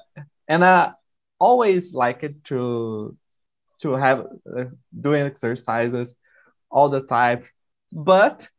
[0.48, 0.94] and I
[1.40, 3.16] always like it to
[3.82, 4.28] to have
[4.58, 4.66] uh,
[5.00, 6.16] doing exercises
[6.70, 7.44] all the time,
[7.92, 8.50] but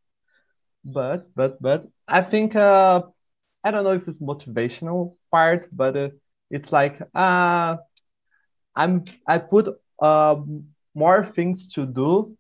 [0.84, 3.02] but but but I think uh,
[3.64, 6.08] I don't know if it's motivational part, but uh,
[6.50, 7.76] it's like uh,
[8.74, 9.68] I'm I put
[10.00, 10.36] uh,
[10.94, 12.36] more things to do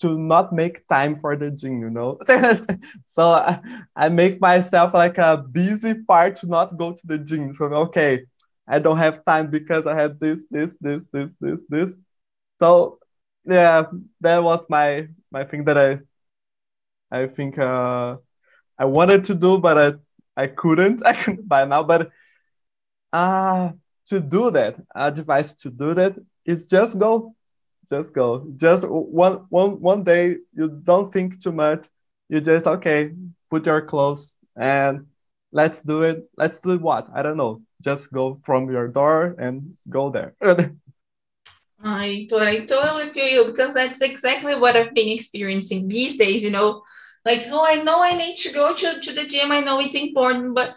[0.00, 2.18] to not make time for the gym, you know.
[3.06, 3.60] so I,
[3.96, 7.54] I make myself like a busy part to not go to the gym.
[7.54, 8.24] So okay,
[8.68, 11.94] I don't have time because I have this, this, this, this, this, this.
[12.60, 12.98] So
[13.46, 13.84] yeah,
[14.20, 16.00] that was my my thing that I
[17.10, 18.16] I think uh
[18.78, 20.00] I wanted to do, but
[20.36, 21.82] I, I couldn't I couldn't by now.
[21.84, 22.10] But
[23.12, 23.72] uh,
[24.06, 27.34] to do that, advice to do that is just go,
[27.88, 28.46] just go.
[28.56, 31.84] Just one, one, one day, you don't think too much.
[32.28, 33.12] You just, okay,
[33.50, 35.06] put your clothes and
[35.52, 36.28] let's do it.
[36.36, 37.08] Let's do what?
[37.14, 37.62] I don't know.
[37.80, 40.34] Just go from your door and go there.
[41.84, 46.42] I, I totally feel you because that's exactly what I've been experiencing these days.
[46.42, 46.82] You know,
[47.26, 49.96] like oh i know i need to go to, to the gym i know it's
[49.96, 50.70] important but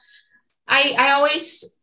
[0.68, 1.79] i i always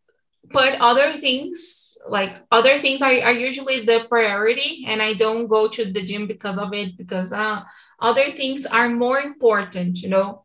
[0.50, 5.68] put other things like other things are, are usually the priority and i don't go
[5.68, 7.60] to the gym because of it because uh,
[8.00, 10.44] other things are more important you know?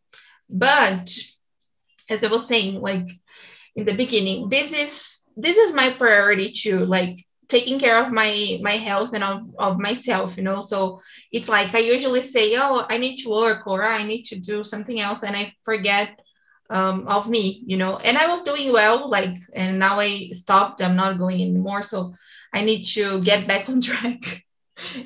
[0.50, 1.10] But
[2.10, 3.08] as i was saying like
[3.76, 8.60] in the beginning this is this is my priority too like taking care of my
[8.62, 10.62] my health and of, of myself you know?
[10.62, 14.40] So it's like i usually say oh i need to work or i need to
[14.40, 16.21] do something else and i forget
[16.72, 20.82] um, of me you know and i was doing well like and now i stopped
[20.82, 22.14] i'm not going anymore so
[22.54, 24.44] i need to get back on track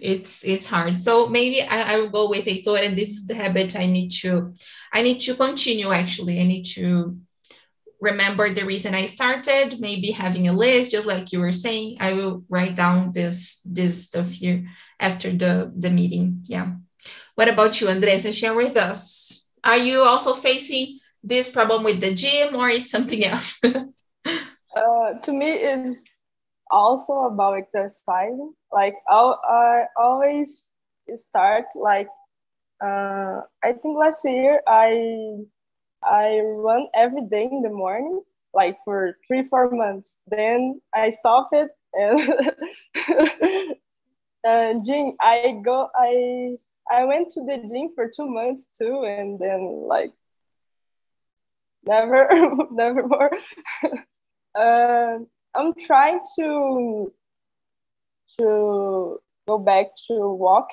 [0.01, 3.35] it's it's hard so maybe I, I will go with thought and this is the
[3.35, 4.53] habit i need to
[4.93, 7.17] i need to continue actually i need to
[8.01, 11.97] remember the reason I started, maybe having a list, just like you were saying.
[11.99, 14.67] I will write down this this stuff here
[14.99, 16.43] after the, the meeting.
[16.43, 16.73] Yeah.
[17.35, 18.31] What about you, Andressa?
[18.31, 19.49] Share with us.
[19.63, 23.59] Are you also facing this problem with the gym or it's something else?
[23.65, 26.05] uh, to me, is
[26.71, 28.53] also about exercising.
[28.71, 30.67] Like I'll, I always
[31.15, 32.07] start like
[32.83, 35.43] uh, I think last year I
[36.03, 38.21] I run every day in the morning,
[38.53, 40.21] like for three, four months.
[40.27, 42.19] Then I stop it and
[44.43, 45.13] and gym.
[45.21, 45.89] I go.
[45.95, 46.57] I
[46.91, 50.11] I went to the gym for two months too, and then like
[51.85, 52.27] never,
[52.71, 53.31] never more.
[54.55, 55.17] uh,
[55.55, 57.13] I'm trying to
[58.39, 60.69] to go back to walk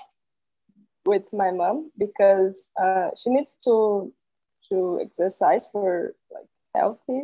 [1.07, 4.13] with my mom because uh, she needs to
[4.71, 7.23] to exercise for like healthy.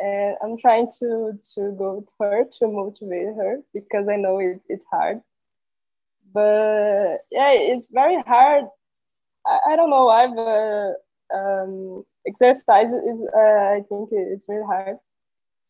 [0.00, 4.66] And i'm trying to to go with her to motivate her because i know it's
[4.68, 5.20] it's hard.
[6.32, 8.64] But yeah it's very hard.
[9.46, 10.06] I, I don't know.
[10.06, 11.01] Why but
[11.34, 14.98] um exercise is uh, i think it's very hard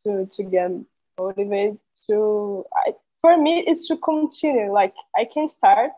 [0.02, 0.70] to to get
[1.18, 4.72] motivated to I, for me it's to continue.
[4.72, 5.90] Like i can start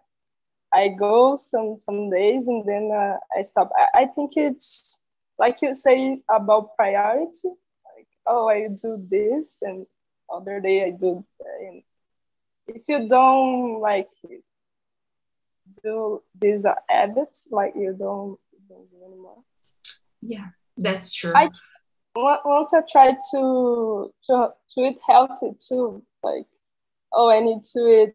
[0.72, 3.70] I go some some days and then uh, I stop.
[3.77, 4.98] I, I think it's
[5.38, 7.50] like you say about priority.
[7.96, 9.87] Like oh i do this and
[10.33, 11.24] other day i do
[11.61, 11.83] and
[12.66, 14.11] if you don't like
[15.83, 19.42] do these habits like you don't, you don't do anymore
[20.27, 21.33] yeah that's true.
[21.35, 21.51] I,
[22.17, 26.47] once i tried to to to eat healthy too like
[27.13, 28.15] oh i need to eat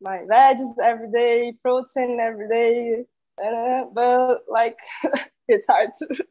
[0.00, 3.04] my veggies every day protein every day
[3.44, 4.78] uh, but like
[5.48, 6.24] it's hard to.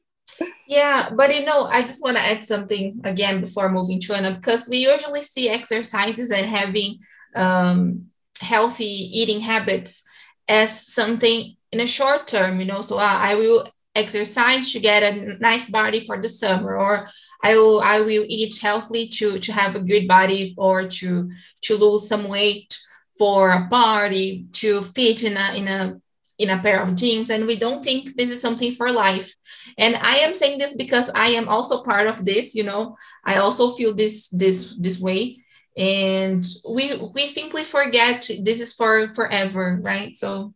[0.68, 4.36] Yeah but you know i just want to add something again before moving to another
[4.36, 7.00] because we usually see exercises and having
[7.36, 8.06] um,
[8.40, 10.04] healthy eating habits
[10.48, 13.68] as something in a short term you know so uh, i will
[14.00, 17.08] exercise to get a nice body for the summer or
[17.44, 21.30] i will i will eat healthily to to have a good body or to
[21.62, 22.80] to lose some weight
[23.20, 26.00] for a party to fit in a in a
[26.40, 27.30] in a pair of jeans.
[27.30, 29.36] And we don't think this is something for life.
[29.78, 32.96] And i am saying this because i am also part of this you know.
[33.26, 35.44] I also feel this this this way.
[35.78, 36.84] And we
[37.14, 40.16] we simply forget this is for forever right?
[40.16, 40.54] So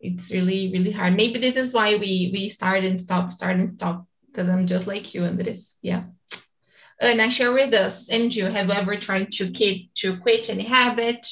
[0.00, 3.70] it's really really hard maybe this is why we we start and stop start and
[3.70, 6.04] stop because i'm just like you and this yeah
[7.02, 10.48] uh, and i share with us and you have ever tried to quit to quit
[10.50, 11.26] any habit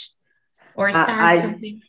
[0.75, 1.81] or uh, start I, something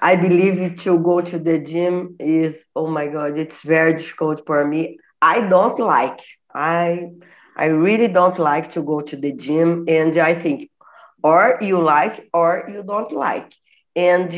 [0.00, 4.64] I believe to go to the gym is oh my god, it's very difficult for
[4.66, 4.98] me.
[5.20, 6.20] I don't like.
[6.54, 7.10] I
[7.56, 10.70] I really don't like to go to the gym, and I think
[11.22, 13.52] or you like or you don't like.
[13.98, 14.32] And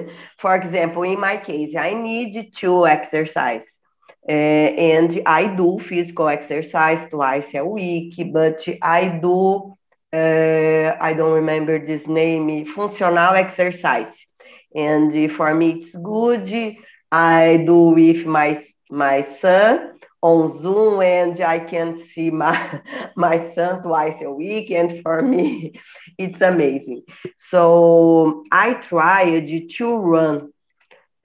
[0.38, 3.80] for example, in my case, I need to exercise.
[4.28, 9.74] Uh, and I do physical exercise twice a week, but I do,
[10.12, 14.26] uh, I don't remember this name, functional exercise
[14.74, 16.76] and for me it's good.
[17.10, 19.93] I do with my my son
[20.24, 22.56] on Zoom, and I can see my
[23.16, 25.80] my son twice a week, and for me
[26.18, 27.02] it's amazing.
[27.36, 30.36] So I tried to run,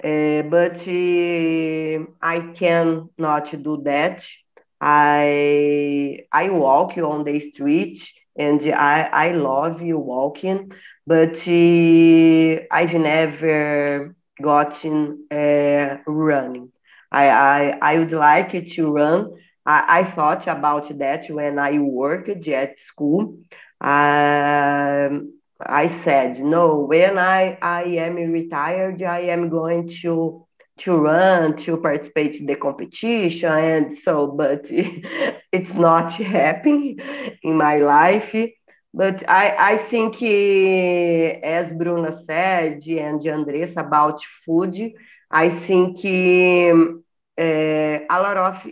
[0.03, 4.25] uh, but uh, I cannot do that.
[4.81, 7.97] I I walk on the street,
[8.37, 10.71] and I I love you walking
[11.07, 15.25] but uh, I've never gotten
[16.07, 16.71] running.
[17.11, 19.31] I, I, I would like to run.
[19.65, 23.37] I, I thought about that when I worked at school.
[23.81, 30.45] Um, I said, no, when I, I am retired, I am going to
[30.79, 33.51] to run, to participate in the competition.
[33.51, 34.67] And so, but
[35.51, 36.99] it's not happening
[37.43, 38.33] in my life.
[38.93, 40.21] But I, I think,
[41.43, 44.93] as Bruna said and Andressa about food,
[45.31, 47.43] I think uh,
[48.09, 48.65] a lot of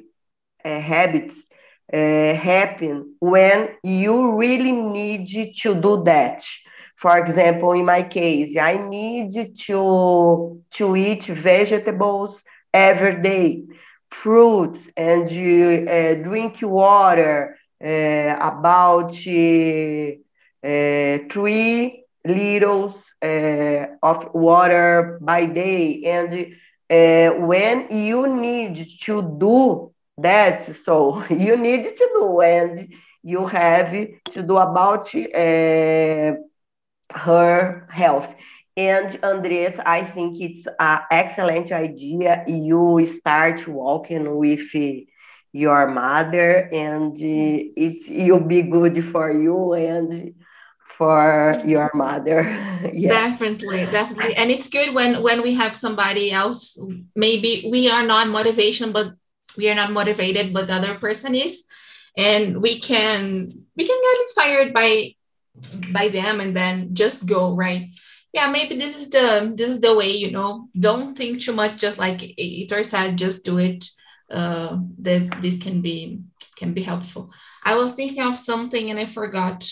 [0.66, 1.45] uh, habits
[1.93, 5.28] uh, happen when you really need
[5.62, 6.43] to do that.
[6.95, 12.41] For example, in my case, I need to, to eat vegetables
[12.74, 13.64] every day,
[14.10, 19.12] fruits, and uh, drink water uh, about
[20.64, 26.02] uh, three liters uh, of water by day.
[26.06, 26.34] And
[26.90, 32.88] uh, when you need to do that, so you need to do, and
[33.24, 33.92] you have
[34.32, 36.34] to do about uh,
[37.14, 38.34] her health.
[38.76, 42.44] And Andres, I think it's an excellent idea.
[42.48, 44.74] You start walking with
[45.54, 50.34] your mother, and it's you'll be good for you and
[50.98, 52.44] for your mother.
[52.94, 53.10] yeah.
[53.10, 54.36] Definitely, definitely.
[54.36, 56.80] And it's good when when we have somebody else.
[57.16, 59.14] Maybe we are not motivation, but
[59.58, 61.66] we are not motivated, but the other person is,
[62.16, 65.14] and we can we can get inspired by
[65.92, 67.90] by them and then just go right
[68.34, 71.80] yeah maybe this is the this is the way you know don't think too much
[71.80, 73.84] just like Heitor said just do it
[74.30, 76.22] uh this this can be
[76.56, 77.32] can be helpful
[77.64, 79.68] i was thinking of something and i forgot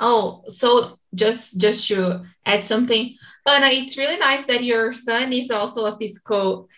[0.00, 3.14] oh so just just to add something
[3.46, 6.68] Ana, it's really nice that your son is also a physical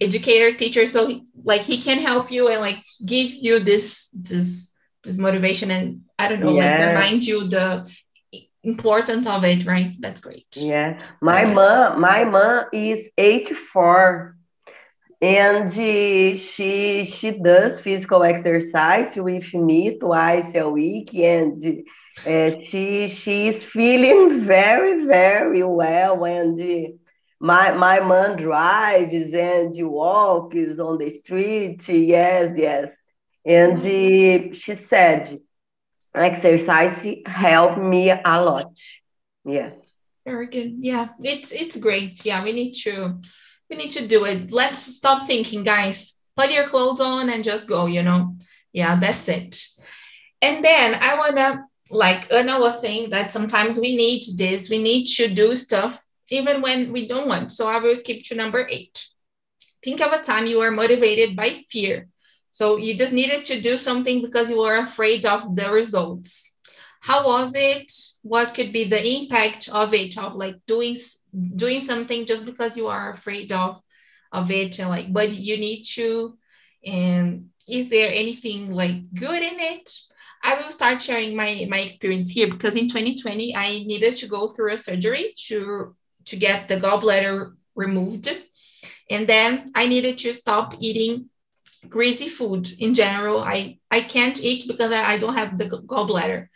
[0.00, 4.72] educator teacher so he, like he can help you and like give you this this
[5.02, 6.78] this motivation and i don't know yeah.
[6.78, 7.86] like remind you the
[8.66, 9.94] importance of it right?
[10.00, 10.46] That's great.
[10.56, 14.36] Yeah my mom my mom is 84
[15.22, 21.84] and she she does physical exercise with me twice a week and
[22.24, 26.58] uh, she she is feeling very very well and
[27.38, 31.86] my my mom drives and walks on the street.
[31.88, 32.88] Yes yes.
[33.44, 34.52] And mm-hmm.
[34.54, 35.38] she said
[36.14, 38.78] exercise helped me a lot.
[39.44, 39.72] Yeah.
[40.24, 40.76] Very good.
[40.78, 42.24] Yeah it's it's great.
[42.24, 43.20] Yeah we need to
[43.68, 44.50] we need to do it.
[44.50, 46.14] Let's stop thinking guys.
[46.36, 48.36] Put your clothes on and just go you know?
[48.72, 49.62] Yeah that's it.
[50.40, 54.78] And then i want to like Ana was saying that sometimes we need this we
[54.78, 57.52] need to do stuff even when we don't want.
[57.52, 59.06] So i will skip to number eight.
[59.84, 62.08] Think of a time you were motivated by fear.
[62.50, 66.58] So you just needed to do something because you were afraid of the results.
[67.00, 67.92] How was it?
[68.22, 70.96] What could be the impact of it, of like doing
[71.54, 73.80] doing something just because you are afraid of
[74.32, 74.78] of it?
[74.80, 76.36] And like but you need to
[76.84, 79.90] and is there anything like good in it
[80.50, 84.48] i will start sharing my my experience here because in 2020 i needed to go
[84.48, 85.94] through a surgery to
[86.24, 88.26] to get the gallbladder removed
[89.10, 91.28] and then i needed to stop eating
[91.88, 93.40] greasy food in general.
[93.40, 96.48] I, I can't eat because I, I don't have the gallbladder.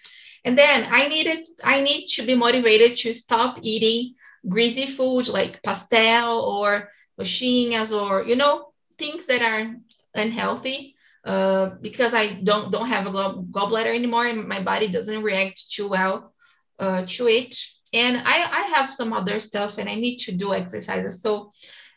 [0.45, 4.15] And then I needed I need to be motivated to stop eating
[4.49, 6.89] greasy food like pastel or
[7.19, 9.77] coxinhas or you know things that are
[10.15, 15.23] unhealthy uh, because I don't don't have a gall, gallbladder anymore and my body doesn't
[15.23, 16.35] react too well
[16.79, 17.57] uh, to it.
[17.93, 21.21] And I, I have some other stuff and I need to do exercises.
[21.21, 21.51] So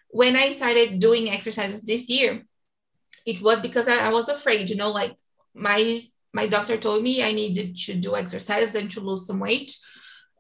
[0.10, 2.44] when I started doing exercises this year,
[3.26, 5.16] it was because I, I was afraid, you know, like
[5.54, 6.02] my
[6.34, 9.78] my doctor told me I needed to do exercise and to lose some weight.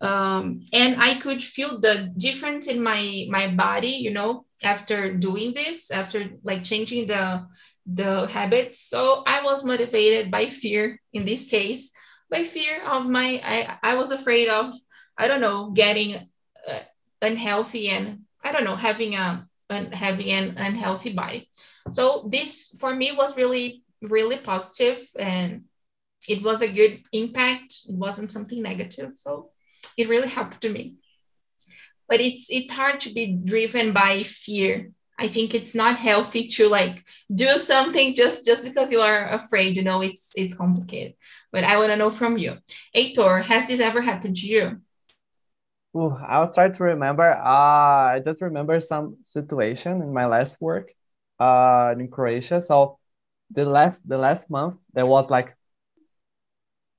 [0.01, 5.53] Um, and I could feel the difference in my my body, you know, after doing
[5.53, 7.47] this, after like changing the
[7.86, 8.79] the habits.
[8.79, 11.91] So I was motivated by fear in this case,
[12.29, 14.73] by fear of my I I was afraid of
[15.17, 16.15] I don't know getting
[16.67, 16.79] uh,
[17.21, 21.49] unhealthy and I don't know having a having an unhealthy body.
[21.91, 25.63] So this for me was really, really positive and
[26.27, 27.75] it was a good impact.
[27.89, 29.11] It wasn't something negative.
[29.15, 29.49] So
[29.97, 30.97] it really helped to me.
[32.07, 34.91] But it's it's hard to be driven by fear.
[35.20, 37.03] I think it's not healthy to like
[37.34, 39.78] do something just just because you are afraid.
[39.78, 41.16] You know, it's it's complicated.
[41.51, 42.57] But I want to know from you,
[42.95, 44.82] Heitor, has this ever happened to you?
[45.95, 47.32] Ooh, I'll try to remember.
[47.32, 50.91] Uh, I just remember some situation in my last work
[51.39, 52.59] uh, in Croatia.
[52.61, 52.97] So
[53.51, 55.55] the last the last month there was like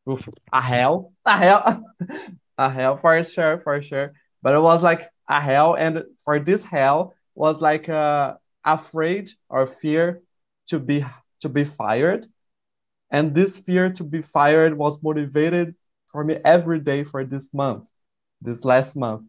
[0.08, 1.84] oof, a hell, a hell,
[2.58, 4.12] a hell for sure, for sure.
[4.42, 9.66] But it was like a hell, and for this hell was like uh, afraid or
[9.66, 10.22] fear
[10.68, 11.04] to be
[11.40, 12.26] to be fired,
[13.10, 15.74] and this fear to be fired was motivated
[16.06, 17.84] for me every day for this month,
[18.42, 19.24] this last month,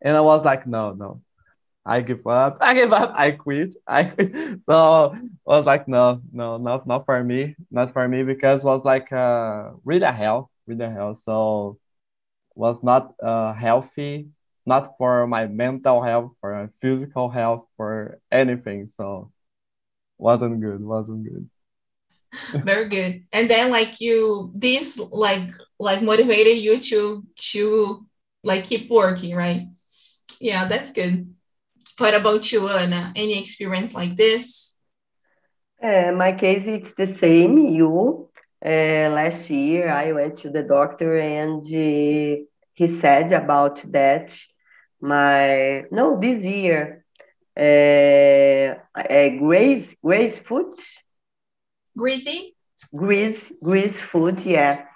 [0.00, 1.22] and I was like, no, no,
[1.86, 2.58] I give up.
[2.60, 3.12] I give up.
[3.16, 3.76] I quit.
[3.86, 4.34] I quit.
[4.62, 8.68] So I was like, no, no, not not for me, not for me, because it
[8.68, 11.14] was like uh, really hell, really hell.
[11.14, 11.78] So
[12.54, 14.28] was not uh, healthy,
[14.66, 18.88] not for my mental health, for my physical health, for anything.
[18.88, 19.32] So
[20.18, 20.80] wasn't good.
[20.80, 21.48] Wasn't good.
[22.64, 23.24] Very good.
[23.32, 28.06] And then like you, this like like motivated you to to
[28.42, 29.66] like keep working, right?
[30.40, 31.34] Yeah, that's good.
[31.98, 33.12] What about you, Ana?
[33.14, 34.80] Any experience like this?
[35.82, 37.58] Uh, my case, it's the same.
[37.58, 38.28] You
[38.64, 42.42] uh, last year, I went to the doctor and uh,
[42.74, 44.34] he said about that.
[45.02, 47.04] My no, this year,
[47.58, 50.78] uh, uh, Grace Grace foot,
[51.96, 52.54] Greasy.
[52.94, 54.86] Grease Grease foot, yeah.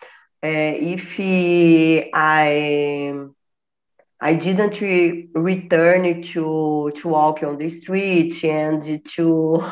[0.43, 3.13] Uh, if he, I
[4.21, 9.65] I didn't re- return to to walk on the street and to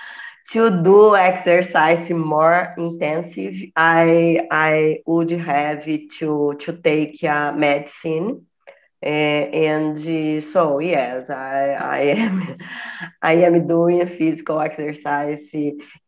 [0.52, 3.56] to do exercise more intensive.
[3.76, 8.46] I I would have to to take a medicine.
[9.02, 12.58] Uh, and uh, so yes, I I am
[13.22, 15.50] I am doing physical exercise.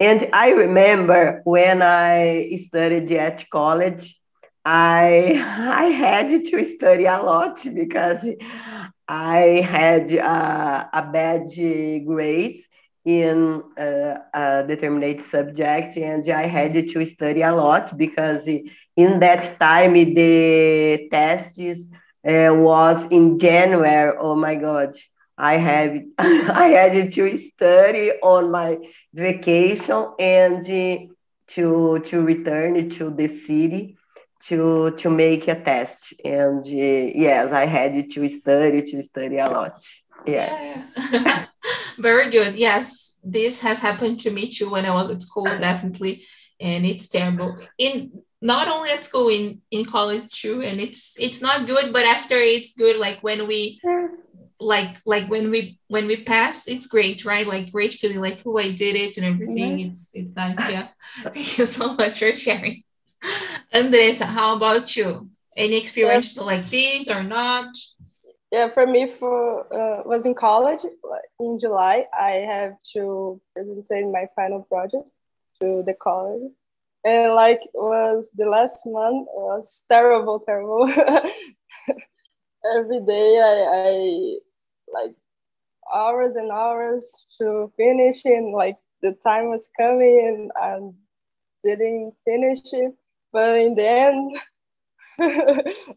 [0.01, 4.19] And I remember when I studied at college,
[4.65, 5.35] I
[5.83, 8.25] I had to study a lot because
[9.09, 11.47] I had a, a bad
[12.07, 12.61] grade
[13.05, 19.43] in uh, a determined subject, and I had to study a lot because in that
[19.59, 21.59] time the tests
[22.27, 24.17] uh, was in January.
[24.19, 24.95] Oh my God!
[25.37, 28.79] I have I had to study on my
[29.13, 30.65] vacation and
[31.47, 33.97] to to return to the city
[34.47, 39.49] to to make a test and uh, yes i had to study to study a
[39.49, 39.79] lot
[40.27, 41.47] yeah, yeah.
[41.99, 46.23] very good yes this has happened to me too when i was at school definitely
[46.61, 48.11] and it's terrible in
[48.45, 52.37] not only at school in in college too and it's it's not good but after
[52.37, 53.81] it's good like when we
[54.61, 58.59] like like when we when we pass it's great right like great feeling like oh
[58.59, 59.87] i did it and everything yeah.
[59.87, 60.89] it's it's nice yeah
[61.33, 62.85] thank you so much for sharing
[63.75, 65.29] Andressa, how about you?
[65.57, 66.43] Any experience yeah.
[66.43, 67.75] like this or not?
[68.51, 70.81] Yeah, for me, for uh, was in college
[71.41, 72.07] in July.
[72.19, 75.09] I have to present my final project
[75.61, 76.53] to the college,
[77.05, 80.89] and like was the last month was terrible, terrible.
[82.77, 84.39] Every day, I, I
[84.93, 85.15] like
[85.95, 90.79] hours and hours to finish, and like the time was coming, and I
[91.65, 92.95] didn't finish it
[93.33, 94.37] but in the end,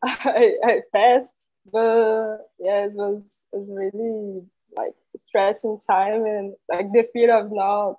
[0.04, 1.46] I, I passed.
[1.72, 4.42] But yeah, it was it was really
[4.78, 7.98] like stressing time and like the fear of not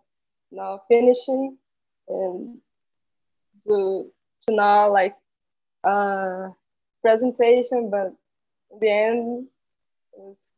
[0.50, 1.56] not finishing
[2.09, 2.59] and
[3.64, 4.11] to
[4.46, 5.14] to not like
[5.84, 6.48] uh
[7.02, 8.12] presentation, but
[8.72, 9.46] in the end
[10.12, 10.48] it was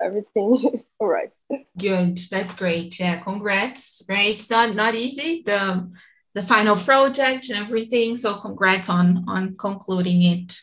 [0.00, 1.30] everything all right.
[1.76, 2.98] Good, that's great.
[2.98, 4.02] Yeah, congrats.
[4.08, 5.42] Right, it's not not easy.
[5.44, 5.90] The
[6.34, 8.16] the final project and everything.
[8.16, 10.58] So congrats on on concluding it.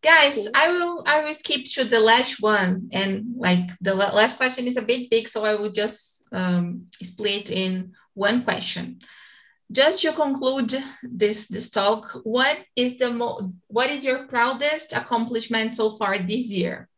[0.00, 4.68] Guys, I will I will skip to the last one and like the last question
[4.68, 9.00] is a bit big, so I will just um, split in one question.
[9.70, 15.74] Just to conclude this this talk, what is the mo- what is your proudest accomplishment
[15.74, 16.88] so far this year?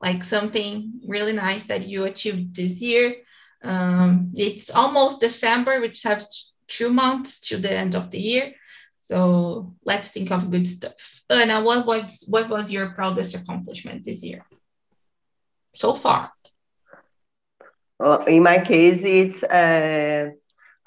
[0.00, 3.16] Like something really nice that you achieved this year.
[3.64, 8.52] Um, it's almost December, which has two months to the end of the year.
[9.00, 11.22] So let's think of good stuff.
[11.30, 14.42] Ana, what was what was your proudest accomplishment this year
[15.74, 16.30] so far?
[18.28, 20.30] In my case, it's uh,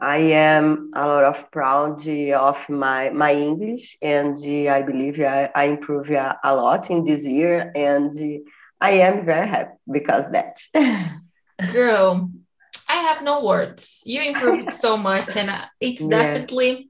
[0.01, 4.35] I am a lot of proud of my my English, and
[4.67, 8.41] I believe I, I improved a, lot in this year, and
[8.81, 10.57] I am very happy because that.
[11.71, 12.31] Girl,
[12.89, 14.01] I have no words.
[14.03, 16.09] You improved so much, and uh, it's yeah.
[16.09, 16.89] definitely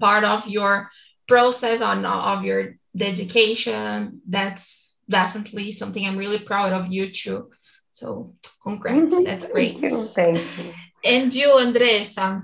[0.00, 0.88] part of your
[1.28, 4.22] process on of your dedication.
[4.26, 7.50] That's definitely something I'm really proud of you too.
[7.92, 9.22] So congrats.
[9.22, 9.80] That's great.
[9.80, 9.98] Thank you.
[9.98, 10.72] Thank you.
[11.04, 12.42] And you, Andressa?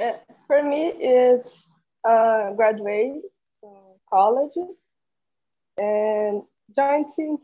[0.00, 0.12] Uh,
[0.46, 1.70] for me, it's
[2.04, 3.22] uh, graduate
[4.10, 4.52] college
[5.78, 6.42] and
[6.74, 7.38] joint team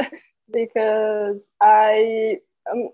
[0.52, 2.38] because I
[2.70, 2.88] um,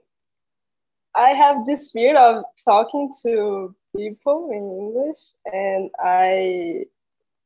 [1.15, 5.21] I have this fear of talking to people in English,
[5.53, 6.87] and I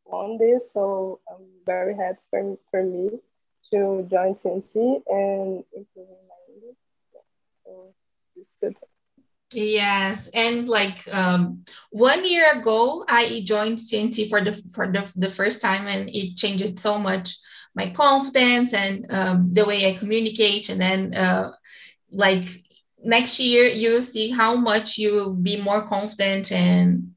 [0.07, 3.11] want this, so I'm very happy for, for me
[3.71, 6.79] to join TNT and improving my English.
[7.65, 7.95] So
[8.37, 8.75] it's good.
[9.53, 15.31] Yes, and like um, one year ago, I joined TNT for the for the, the
[15.31, 17.37] first time, and it changed so much
[17.75, 20.69] my confidence and um, the way I communicate.
[20.69, 21.53] And then, uh,
[22.11, 22.45] like
[23.03, 26.53] next year, you'll see how much you will be more confident.
[26.53, 27.13] And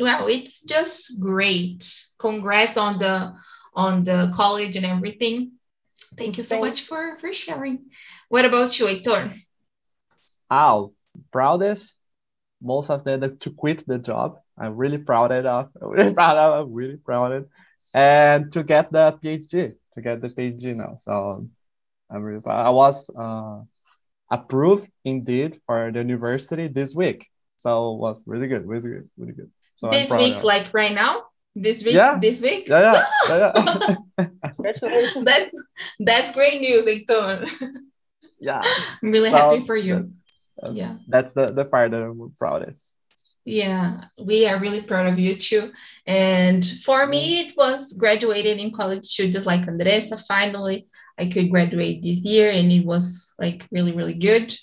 [0.00, 1.84] well, it's just great.
[2.18, 3.32] Congrats on the
[3.74, 5.52] on the college and everything.
[6.18, 6.68] Thank you so Thanks.
[6.68, 7.90] much for for sharing.
[8.28, 9.32] What about you, Heitor?
[10.50, 10.95] Ow
[11.32, 11.96] proudest
[12.62, 14.38] most of the, the to quit the job.
[14.58, 15.68] I'm really proud of.
[15.82, 16.68] I'm really proud of.
[16.68, 17.48] I'm really proud of it.
[17.94, 20.96] And to get the PhD, to get the PhD now.
[20.98, 21.48] So
[22.10, 22.66] I'm really proud.
[22.66, 23.60] I was uh,
[24.30, 27.28] approved indeed for the university this week.
[27.56, 29.50] So it was really good, really good, really good.
[29.76, 31.24] So this week, like right now?
[31.54, 31.94] This week?
[31.94, 32.18] Yeah.
[32.20, 32.68] This week?
[32.68, 33.54] Yeah, yeah.
[33.56, 34.26] yeah, yeah.
[35.22, 35.64] that's
[36.00, 37.48] that's great news, Heitor.
[38.38, 38.62] Yeah.
[39.02, 40.12] I'm really so, happy for you
[40.72, 40.96] yeah.
[41.08, 42.92] that's the the part that i'm proudest.
[43.44, 45.72] Yeah we are really proud of you too.
[46.06, 50.88] And for me it was graduating in college too just like andressa finally
[51.18, 54.54] i could graduate this year and it was like really really good.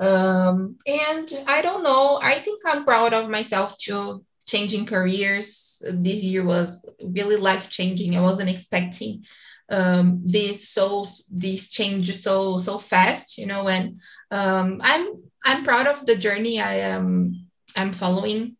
[0.00, 5.82] Um, and i don't know i think i'm proud of myself too changing careers.
[5.94, 9.24] This year was really life changing i wasn't expecting
[9.70, 15.86] um, this so this change so so fast you know and um, i'm I'm proud
[15.86, 18.58] of the journey I am I'm following,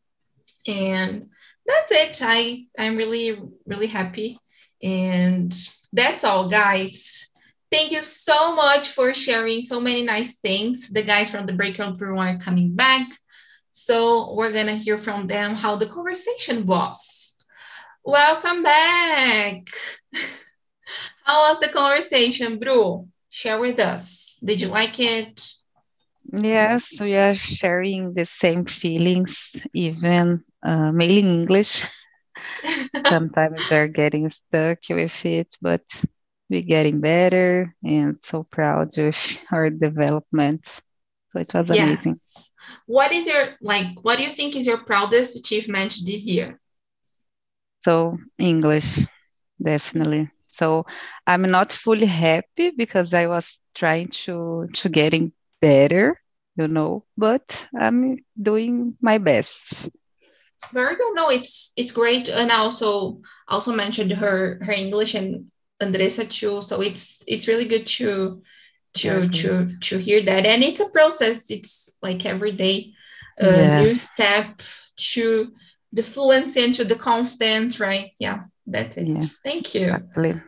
[0.67, 1.29] and
[1.67, 2.23] that's it.
[2.25, 4.39] I I'm really really happy,
[4.83, 5.53] and
[5.93, 7.29] that's all, guys.
[7.71, 10.89] Thank you so much for sharing so many nice things.
[10.89, 13.07] The guys from the breakout room are coming back,
[13.71, 17.37] so we're gonna hear from them how the conversation was.
[18.03, 19.69] Welcome back.
[21.25, 23.09] how was the conversation, Bru?
[23.29, 24.41] Share with us.
[24.43, 25.58] Did you like it?
[26.33, 31.85] Yes, we are sharing the same feelings, even uh, mainly English.
[33.09, 35.85] Sometimes we're getting stuck with it, but
[36.51, 39.17] we're getting better and so proud of
[39.51, 40.67] our development.
[41.33, 41.83] So it was yes.
[41.83, 42.17] amazing.
[42.87, 43.87] What is your like?
[44.03, 46.61] What do you think is your proudest achievement this year?
[47.85, 49.07] So English,
[49.63, 50.31] definitely.
[50.49, 50.85] So
[51.27, 56.21] I'm not fully happy because I was trying to to getting better,
[56.57, 59.91] you know, but I'm doing my best.
[60.73, 61.15] Very good.
[61.15, 62.29] No, it's it's great.
[62.29, 65.51] And also also mentioned her her English and
[65.81, 66.63] Andressa too.
[66.63, 68.43] So it's it's really good to
[68.95, 70.47] to to to hear that.
[70.47, 71.51] And it's a process.
[71.51, 72.93] It's like every day
[73.39, 73.81] a yeah.
[73.81, 74.63] new step
[74.97, 75.53] to
[75.93, 78.11] the fluency and to the confidence, right?
[78.19, 79.07] Yeah, that's it.
[79.07, 79.83] Yeah, Thank you.
[79.83, 80.43] Exactly.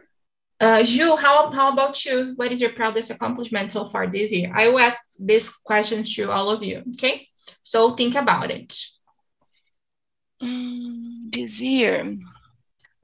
[0.60, 2.34] Uh, Ju, how, how about you?
[2.36, 4.52] What is your proudest accomplishment so far this year?
[4.54, 7.28] I will ask this question to all of you, okay?
[7.62, 8.76] So think about it.
[10.42, 12.14] Mm, this year,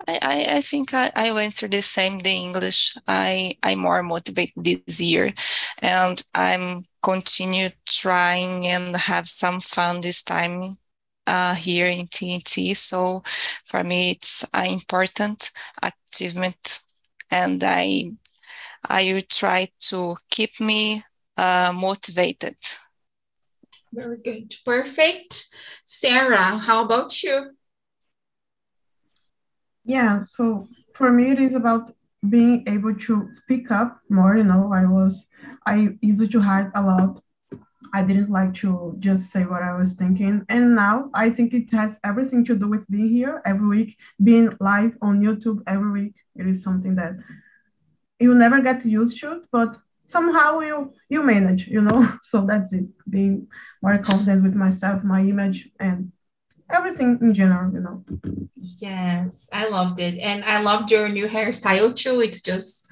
[0.07, 2.95] I, I, I think I, I will answer the same, the English.
[3.09, 4.53] I, I'm more motivated
[4.87, 5.33] this year
[5.79, 10.77] and I'm continue trying and have some fun this time
[11.27, 12.77] uh, here in TNT.
[12.77, 13.23] So
[13.65, 15.51] for me, it's an important
[15.83, 16.81] achievement
[17.31, 18.13] and I
[18.89, 21.03] I will try to keep me
[21.37, 22.57] uh, motivated.
[23.93, 25.49] Very good, perfect.
[25.85, 27.53] Sarah, how about you?
[29.85, 31.93] Yeah, so for me it is about
[32.29, 34.37] being able to speak up more.
[34.37, 35.27] You know, I was
[35.67, 37.23] I used to hide a lot.
[37.97, 40.45] I didn't like to just say what I was thinking.
[40.51, 44.51] And now I think it has everything to do with being here every week, being
[44.61, 46.17] live on YouTube every week.
[46.35, 47.15] It is something that
[48.21, 49.71] you never get used to, but
[50.09, 52.01] somehow you you manage, you know.
[52.31, 52.87] So that's it.
[53.09, 53.49] Being
[53.83, 56.13] more confident with myself, my image, and
[56.69, 58.05] everything in general, you know.
[58.89, 62.21] Yes, I loved it, and I loved your new hairstyle too.
[62.21, 62.87] It's just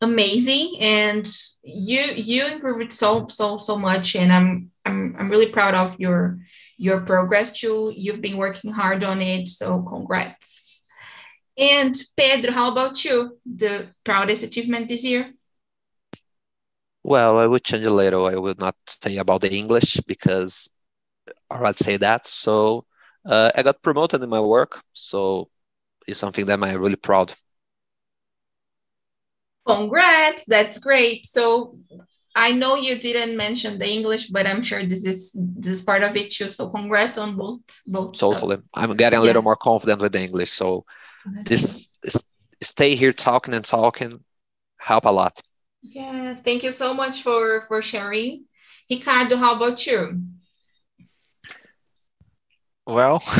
[0.00, 1.26] amazing, and
[1.62, 6.38] you you improved so so so much, and I'm I'm I'm really proud of your
[6.78, 7.92] your progress too.
[7.94, 10.84] You've been working hard on it, so congrats.
[11.58, 13.38] And Pedro, how about you?
[13.44, 15.34] The proudest achievement this year?
[17.02, 18.26] Well, I would change a little.
[18.26, 20.68] I would not say about the English because,
[21.50, 22.26] or I'd say that.
[22.26, 22.86] So
[23.26, 24.82] uh, I got promoted in my work.
[24.92, 25.50] So
[26.06, 27.32] it's something that I'm really proud.
[29.66, 30.44] Congrats!
[30.46, 31.26] That's great.
[31.26, 31.78] So
[32.34, 36.02] I know you didn't mention the English, but I'm sure this is this is part
[36.02, 36.48] of it too.
[36.48, 38.18] So congrats on both both.
[38.18, 38.66] Totally, stuff.
[38.74, 39.26] I'm getting a yeah.
[39.26, 40.50] little more confident with the English.
[40.50, 40.84] So
[41.44, 41.98] this
[42.62, 44.22] stay here talking and talking
[44.78, 45.40] help a lot.
[45.82, 48.44] Yes, thank you so much for for sharing.
[48.90, 50.22] Ricardo, how about you?
[52.86, 53.22] Well,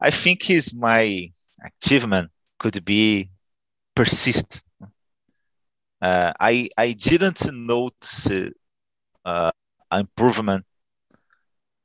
[0.00, 1.30] I think his my
[1.64, 3.30] achievement could be
[3.98, 4.62] persist.
[6.00, 8.30] Uh, I I didn't notice
[9.24, 9.50] uh,
[9.92, 10.64] improvement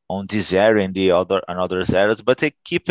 [0.07, 2.87] on this area and the other and other areas, but I keep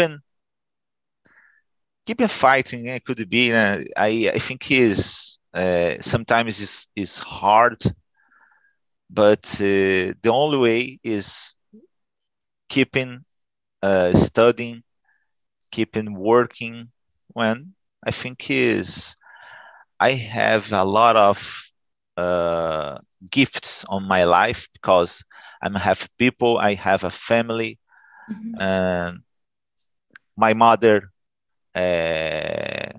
[2.07, 2.87] keep fighting.
[2.87, 3.53] It could be.
[3.53, 7.81] Uh, I I think is uh, sometimes is is hard,
[9.09, 11.55] but uh, the only way is
[12.68, 13.20] keeping
[13.83, 14.83] uh, studying,
[15.70, 16.91] keeping working.
[17.35, 19.16] When I think is
[20.00, 21.62] I have a lot of
[22.16, 22.98] uh,
[23.30, 25.24] gifts on my life because
[25.62, 27.78] I have people, I have a family,
[28.30, 28.61] mm-hmm.
[28.61, 29.18] and
[30.36, 31.12] my mother
[31.74, 32.98] uh,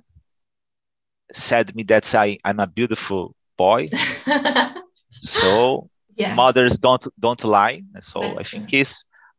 [1.34, 3.90] said me that I, I'm a beautiful boy.
[5.26, 6.36] so yes.
[6.36, 7.84] mothers don't don't lie.
[8.00, 8.90] So That's I think it's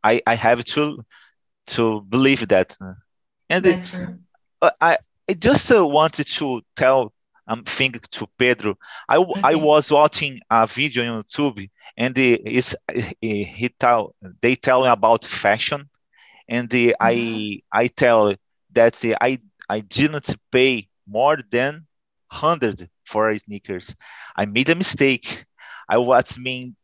[0.02, 1.04] I, I have to
[1.68, 2.76] to believe that.
[3.48, 4.18] And That's true.
[4.80, 4.98] I
[5.28, 7.12] I just uh, wanted to tell
[7.46, 8.76] I'm um, thinking to Pedro.
[9.06, 9.40] I, okay.
[9.42, 12.74] I was watching a video on YouTube and the, is
[13.20, 15.88] he tell they tell me about fashion
[16.48, 17.60] and the, I.
[17.72, 18.34] I tell
[18.72, 21.86] that the, I I didn't pay more than
[22.28, 23.94] hundred for sneakers.
[24.36, 25.44] I made a mistake.
[25.88, 26.76] I was mean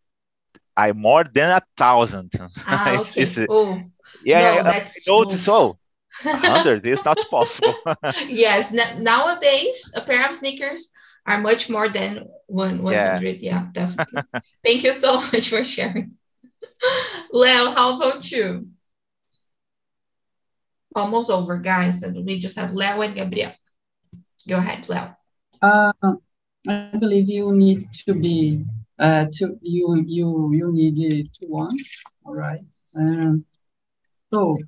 [0.77, 2.33] I more than a thousand.
[2.67, 3.35] Ah, okay.
[3.49, 3.83] oh.
[4.25, 5.79] Yeah, no, that's I so.
[6.23, 7.75] 100 is not possible.
[8.29, 10.93] yes, nowadays a pair of sneakers
[11.27, 13.39] are much more than one 100.
[13.41, 14.23] Yeah, yeah definitely.
[14.65, 16.13] Thank you so much for sharing.
[17.33, 18.69] Leo, how about you?
[20.95, 22.03] Almost over, guys.
[22.03, 23.53] And we just have Leo and Gabriel.
[24.49, 25.15] Go ahead, Leo.
[25.63, 25.93] Uh,
[26.69, 28.65] I believe you need to be
[28.99, 30.97] uh, to you you you need
[31.35, 31.77] to one.
[32.25, 32.61] All right.
[32.97, 33.45] Um,
[34.31, 34.59] so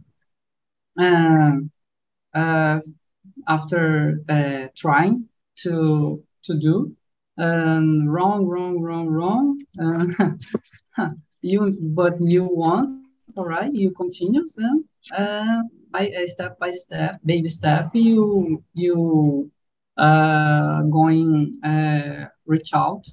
[3.49, 6.95] after uh, trying to to do
[7.39, 9.59] um, wrong, wrong, wrong, wrong.
[9.81, 11.09] Uh,
[11.43, 13.03] you but you want
[13.37, 13.73] all right.
[13.73, 14.85] You continue then
[15.17, 17.91] uh, by uh, step by step, baby step.
[17.95, 19.51] You you
[19.97, 23.05] uh, going uh, reach out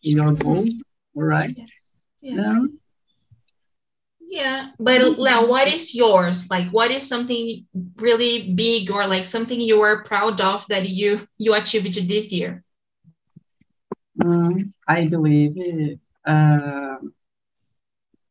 [0.00, 0.66] your goal.
[1.16, 1.54] All right.
[1.56, 2.06] Yes.
[2.20, 2.83] yes.
[4.34, 6.50] Yeah, but Leo, what is yours?
[6.50, 7.64] Like, what is something
[7.94, 12.64] really big or like something you were proud of that you you achieved this year?
[14.18, 15.54] Um, I believe
[16.26, 16.96] uh,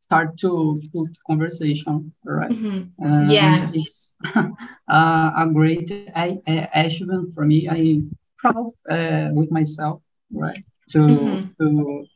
[0.01, 2.51] start to to conversation, right?
[2.51, 2.99] Mm-hmm.
[2.99, 5.87] Um, yes, uh, a great
[6.75, 7.69] achievement for me.
[7.71, 8.03] I
[8.35, 10.03] proud uh, with myself,
[10.35, 10.65] right?
[10.89, 11.55] To mm-hmm.
[11.63, 12.07] to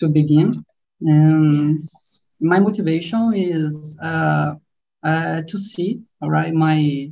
[0.00, 0.64] to begin.
[1.04, 2.07] Um, yes
[2.40, 4.54] my motivation is uh,
[5.02, 7.10] uh, to see, all right, my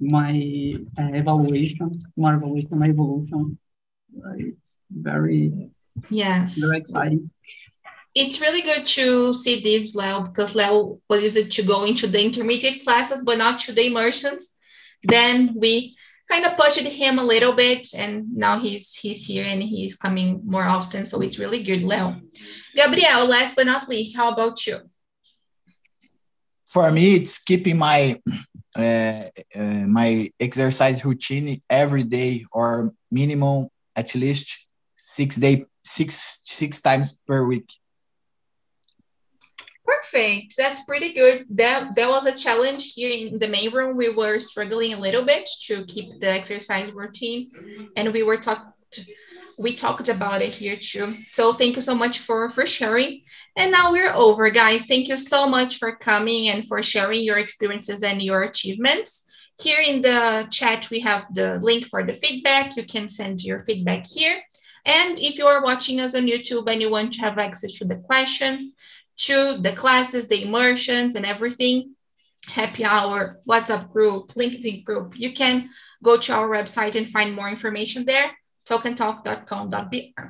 [0.00, 3.58] my uh, evaluation, my evaluation, my evolution.
[4.14, 4.46] Right?
[4.46, 5.70] It's very
[6.10, 7.30] yes, very exciting.
[8.14, 12.24] It's really good to see this Leo because Leo was used to go into the
[12.24, 14.56] intermediate classes, but not to the immersions.
[15.04, 15.96] Then we
[16.28, 20.40] kind of pushed him a little bit and now he's he's here and he's coming
[20.44, 21.82] more often so it's really good.
[21.82, 22.20] Leo.
[22.74, 24.78] Gabriel last but not least how about you?
[26.66, 28.20] For me it's keeping my
[28.76, 29.22] uh,
[29.56, 37.18] uh, my exercise routine every day or minimum at least six day six six times
[37.26, 37.68] per week
[39.88, 40.54] Perfect.
[40.58, 41.46] That's pretty good.
[41.48, 43.96] That that was a challenge here in the main room.
[43.96, 47.50] We were struggling a little bit to keep the exercise routine,
[47.96, 48.66] and we were talked
[49.58, 51.14] we talked about it here too.
[51.32, 53.22] So thank you so much for for sharing.
[53.56, 54.84] And now we're over, guys.
[54.84, 59.26] Thank you so much for coming and for sharing your experiences and your achievements.
[59.58, 62.76] Here in the chat, we have the link for the feedback.
[62.76, 64.38] You can send your feedback here.
[64.84, 67.84] And if you are watching us on YouTube and you want to have access to
[67.84, 68.76] the questions,
[69.18, 71.94] to the classes, the immersions, and everything,
[72.48, 75.18] happy hour, WhatsApp group, LinkedIn group.
[75.18, 75.68] You can
[76.02, 78.30] go to our website and find more information there,
[78.68, 80.26] talkandtalk.com.br.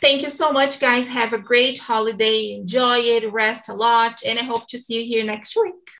[0.00, 1.08] Thank you so much, guys.
[1.08, 2.56] Have a great holiday.
[2.56, 5.92] Enjoy it, rest a lot, and I hope to see you here next week.